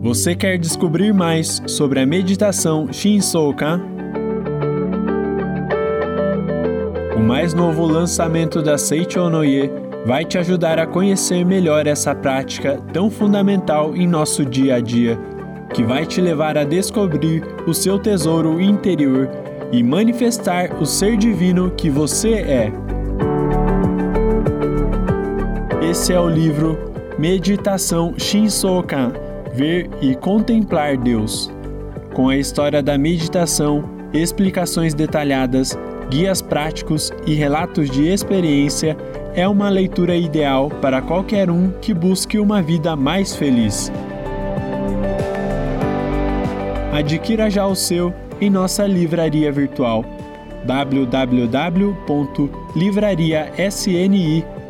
Você 0.02 0.36
quer 0.36 0.58
descobrir 0.58 1.14
mais 1.14 1.62
sobre 1.68 2.00
a 2.00 2.06
meditação 2.06 2.92
Shinsoka? 2.94 3.82
O 7.16 7.20
mais 7.20 7.54
novo 7.54 7.86
lançamento 7.86 8.62
da 8.62 8.78
Seicho 8.78 9.30
Noye 9.30 9.70
vai 10.06 10.24
te 10.24 10.38
ajudar 10.38 10.80
a 10.80 10.88
conhecer 10.88 11.44
melhor 11.44 11.86
essa 11.88 12.16
prática 12.16 12.80
tão 12.94 13.10
fundamental 13.10 13.96
em 13.96 14.08
nosso 14.08 14.46
dia 14.46 14.76
a 14.76 14.80
dia, 14.80 15.20
que 15.74 15.84
vai 15.84 16.06
te 16.06 16.22
levar 16.22 16.58
a 16.58 16.64
descobrir 16.64 17.44
o 17.68 17.74
seu 17.74 18.00
tesouro 18.00 18.62
interior 18.62 19.28
e 19.72 19.84
manifestar 19.84 20.82
o 20.82 20.86
ser 20.86 21.18
divino 21.18 21.72
que 21.72 21.90
você 21.90 22.36
é. 22.36 22.87
Esse 25.90 26.12
é 26.12 26.20
o 26.20 26.28
livro 26.28 26.78
Meditação 27.18 28.14
Shinsokan 28.18 29.14
Ver 29.54 29.90
e 30.02 30.16
Contemplar 30.16 30.98
Deus. 30.98 31.50
Com 32.14 32.28
a 32.28 32.36
história 32.36 32.84
da 32.84 32.98
meditação, 32.98 33.86
explicações 34.14 34.94
detalhadas 34.94 35.80
guias 36.10 36.42
práticos 36.42 37.14
e 37.26 37.36
relatos 37.36 37.90
de 37.90 38.06
experiência 38.06 38.98
é 39.34 39.48
uma 39.48 39.70
leitura 39.70 40.14
ideal 40.14 40.70
para 40.70 41.02
qualquer 41.02 41.50
um 41.50 41.72
que 41.80 41.94
busque 41.94 42.38
uma 42.38 42.62
vida 42.62 42.94
mais 42.94 43.34
feliz. 43.34 43.90
Adquira 46.92 47.50
já 47.50 47.66
o 47.66 47.76
seu 47.76 48.14
em 48.42 48.50
nossa 48.50 48.86
livraria 48.86 49.54
virtual 49.54 50.04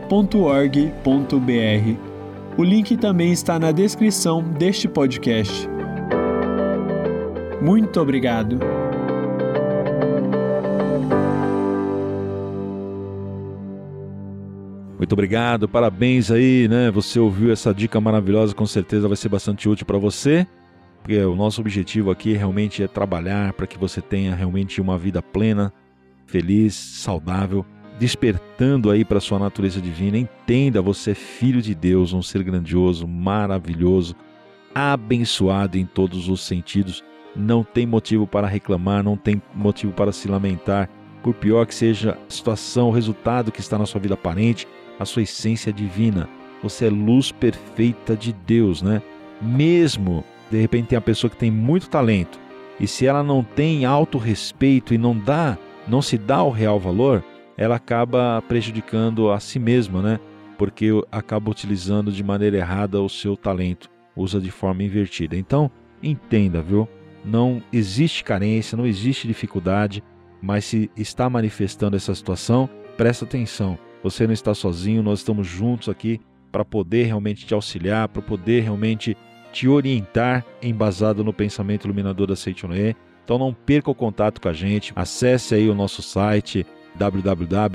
www.livrariasni.org.br. 0.08 2.58
O 2.58 2.64
link 2.64 2.98
também 2.98 3.32
está 3.32 3.60
na 3.60 3.72
descrição 3.72 4.42
deste 4.42 4.88
podcast. 4.88 5.70
Muito 7.62 8.00
obrigado! 8.00 8.58
Muito 14.98 15.14
obrigado, 15.14 15.70
parabéns 15.70 16.32
aí, 16.32 16.68
né? 16.68 16.90
Você 16.90 17.20
ouviu 17.20 17.52
essa 17.52 17.72
dica 17.72 18.02
maravilhosa, 18.02 18.56
com 18.56 18.66
certeza 18.66 19.08
vai 19.08 19.16
ser 19.16 19.30
bastante 19.30 19.70
útil 19.70 19.86
para 19.86 20.00
você, 20.00 20.48
porque 21.04 21.20
o 21.20 21.36
nosso 21.36 21.62
objetivo 21.62 22.10
aqui 22.10 22.34
realmente 22.34 22.82
é 22.82 22.88
trabalhar 22.88 23.54
para 23.54 23.68
que 23.68 23.78
você 23.78 24.02
tenha 24.02 24.34
realmente 24.34 24.82
uma 24.82 24.98
vida 24.98 25.22
plena, 25.22 25.72
feliz, 26.26 26.74
saudável, 26.74 27.64
despertando 28.00 28.92
aí 28.92 29.04
para 29.04 29.20
sua 29.20 29.40
natureza 29.40 29.82
divina. 29.82 30.18
Entenda, 30.18 30.82
você 30.82 31.12
é 31.12 31.16
filho 31.16 31.62
de 31.62 31.74
Deus, 31.74 32.14
um 32.14 32.22
ser 32.22 32.44
grandioso, 32.44 33.08
maravilhoso, 33.08 34.16
abençoado 34.74 35.78
em 35.78 35.86
todos 35.86 36.30
os 36.30 36.42
sentidos. 36.42 37.04
Não 37.36 37.64
tem 37.64 37.86
motivo 37.86 38.26
para 38.26 38.48
reclamar, 38.48 39.04
não 39.04 39.18
tem 39.18 39.42
motivo 39.54 39.94
para 39.94 40.12
se 40.12 40.28
lamentar, 40.28 40.90
por 41.22 41.34
pior 41.34 41.66
que 41.66 41.76
seja 41.76 42.12
a 42.12 42.32
situação, 42.32 42.90
o 42.90 42.92
resultado 42.92 43.52
que 43.52 43.60
está 43.60 43.78
na 43.78 43.86
sua 43.86 44.02
vida 44.02 44.14
aparente 44.14 44.68
a 45.00 45.06
sua 45.06 45.24
essência 45.24 45.72
divina. 45.72 46.28
Você 46.64 46.88
é 46.88 46.90
luz 46.90 47.32
perfeita 47.32 48.16
de 48.16 48.34
Deus, 48.34 48.82
né? 48.82 49.02
Mesmo, 49.42 50.24
de 50.50 50.60
repente, 50.60 50.88
tem 50.88 50.98
a 50.98 51.02
pessoa 51.02 51.30
que 51.30 51.38
tem 51.38 51.52
muito 51.52 51.90
talento 51.90 52.40
e 52.80 52.88
se 52.88 53.06
ela 53.06 53.24
não 53.24 53.44
tem 53.44 53.86
autorrespeito 53.86 54.94
e 54.94 54.98
não 54.98 55.18
dá, 55.18 55.58
não 55.88 56.02
se 56.02 56.18
dá 56.18 56.44
o 56.44 56.50
real 56.50 56.80
valor, 56.80 57.24
ela 57.58 57.76
acaba 57.76 58.42
prejudicando 58.48 59.32
a 59.32 59.40
si 59.40 59.60
mesma, 59.60 60.02
né? 60.02 60.20
Porque 60.58 60.90
acaba 61.12 61.52
utilizando 61.52 62.12
de 62.12 62.24
maneira 62.24 62.58
errada 62.58 63.02
o 63.02 63.10
seu 63.10 63.36
talento, 63.36 63.90
usa 64.16 64.40
de 64.40 64.52
forma 64.52 64.84
invertida. 64.84 65.36
Então, 65.36 65.70
entenda, 66.02 66.62
viu? 66.62 66.88
Não 67.26 67.62
existe 67.74 68.24
carência, 68.24 68.78
não 68.78 68.86
existe 68.86 69.28
dificuldade, 69.28 70.04
mas 70.42 70.66
se 70.66 70.90
está 70.96 71.30
manifestando 71.30 71.96
essa 71.96 72.14
situação, 72.14 72.70
presta 72.96 73.26
atenção 73.26 73.78
você 74.04 74.26
não 74.26 74.34
está 74.34 74.54
sozinho, 74.54 75.04
nós 75.04 75.20
estamos 75.20 75.48
juntos 75.48 75.90
aqui 75.90 76.20
para 76.52 76.64
poder 76.64 77.06
realmente 77.06 77.46
te 77.46 77.54
auxiliar, 77.54 78.08
para 78.08 78.22
poder 78.22 78.62
realmente 78.62 79.18
te 79.52 79.68
orientar 79.68 80.46
embasado 80.62 81.24
no 81.24 81.34
pensamento 81.34 81.86
iluminador 81.86 82.28
da 82.28 82.36
Seichonoe. 82.36 82.96
Então 83.24 83.38
não 83.38 83.54
perca 83.54 83.92
o 83.92 83.96
contato 83.96 84.40
com 84.40 84.48
a 84.48 84.54
gente, 84.54 84.94
acesse 84.96 85.56
aí 85.56 85.70
o 85.70 85.76
nosso 85.76 86.02
site 86.02 86.66
www.sni.org.br, 86.98 87.70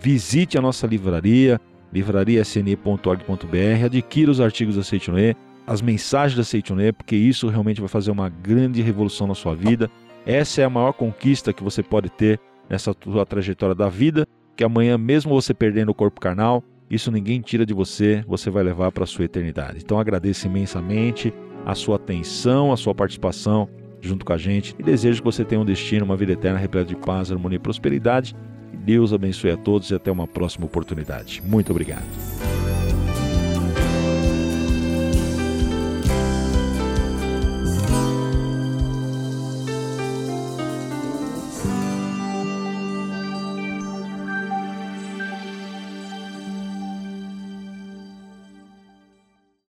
visite 0.00 0.58
a 0.58 0.62
nossa 0.62 0.86
livraria, 0.86 1.60
livrariasni.org.br, 1.92 3.84
adquira 3.84 4.30
os 4.30 4.40
artigos 4.40 4.76
da 4.76 4.82
Seichonoe, 4.82 5.36
as 5.66 5.80
mensagens 5.80 6.36
da 6.36 6.44
Seichonoe, 6.44 6.92
porque 6.92 7.16
isso 7.16 7.48
realmente 7.48 7.80
vai 7.80 7.88
fazer 7.88 8.10
uma 8.10 8.28
grande 8.28 8.82
revolução 8.82 9.26
na 9.26 9.34
sua 9.34 9.54
vida. 9.54 9.90
Essa 10.26 10.62
é 10.62 10.64
a 10.64 10.70
maior 10.70 10.92
conquista 10.92 11.52
que 11.52 11.62
você 11.62 11.82
pode 11.82 12.10
ter 12.10 12.38
nessa 12.68 12.94
tua 12.94 13.24
trajetória 13.24 13.74
da 13.74 13.88
vida, 13.88 14.26
que 14.56 14.64
amanhã, 14.64 14.96
mesmo 14.98 15.32
você 15.32 15.52
perdendo 15.54 15.90
o 15.90 15.94
corpo 15.94 16.20
carnal, 16.20 16.62
isso 16.90 17.10
ninguém 17.10 17.40
tira 17.40 17.64
de 17.64 17.72
você, 17.74 18.22
você 18.26 18.50
vai 18.50 18.62
levar 18.62 18.92
para 18.92 19.04
a 19.04 19.06
sua 19.06 19.24
eternidade. 19.24 19.78
Então 19.82 19.98
agradeço 19.98 20.46
imensamente 20.46 21.32
a 21.64 21.74
sua 21.74 21.96
atenção, 21.96 22.72
a 22.72 22.76
sua 22.76 22.94
participação 22.94 23.68
junto 24.06 24.24
com 24.24 24.32
a 24.32 24.38
gente 24.38 24.74
e 24.78 24.82
desejo 24.82 25.20
que 25.20 25.24
você 25.24 25.44
tenha 25.44 25.60
um 25.60 25.64
destino, 25.64 26.04
uma 26.04 26.16
vida 26.16 26.32
eterna 26.32 26.58
repleta 26.58 26.88
de 26.88 26.96
paz, 26.96 27.30
harmonia 27.32 27.56
e 27.56 27.60
prosperidade. 27.60 28.36
Deus 28.72 29.12
abençoe 29.12 29.50
a 29.50 29.56
todos 29.56 29.90
e 29.90 29.94
até 29.94 30.10
uma 30.10 30.26
próxima 30.26 30.66
oportunidade. 30.66 31.42
Muito 31.44 31.70
obrigado. 31.70 32.04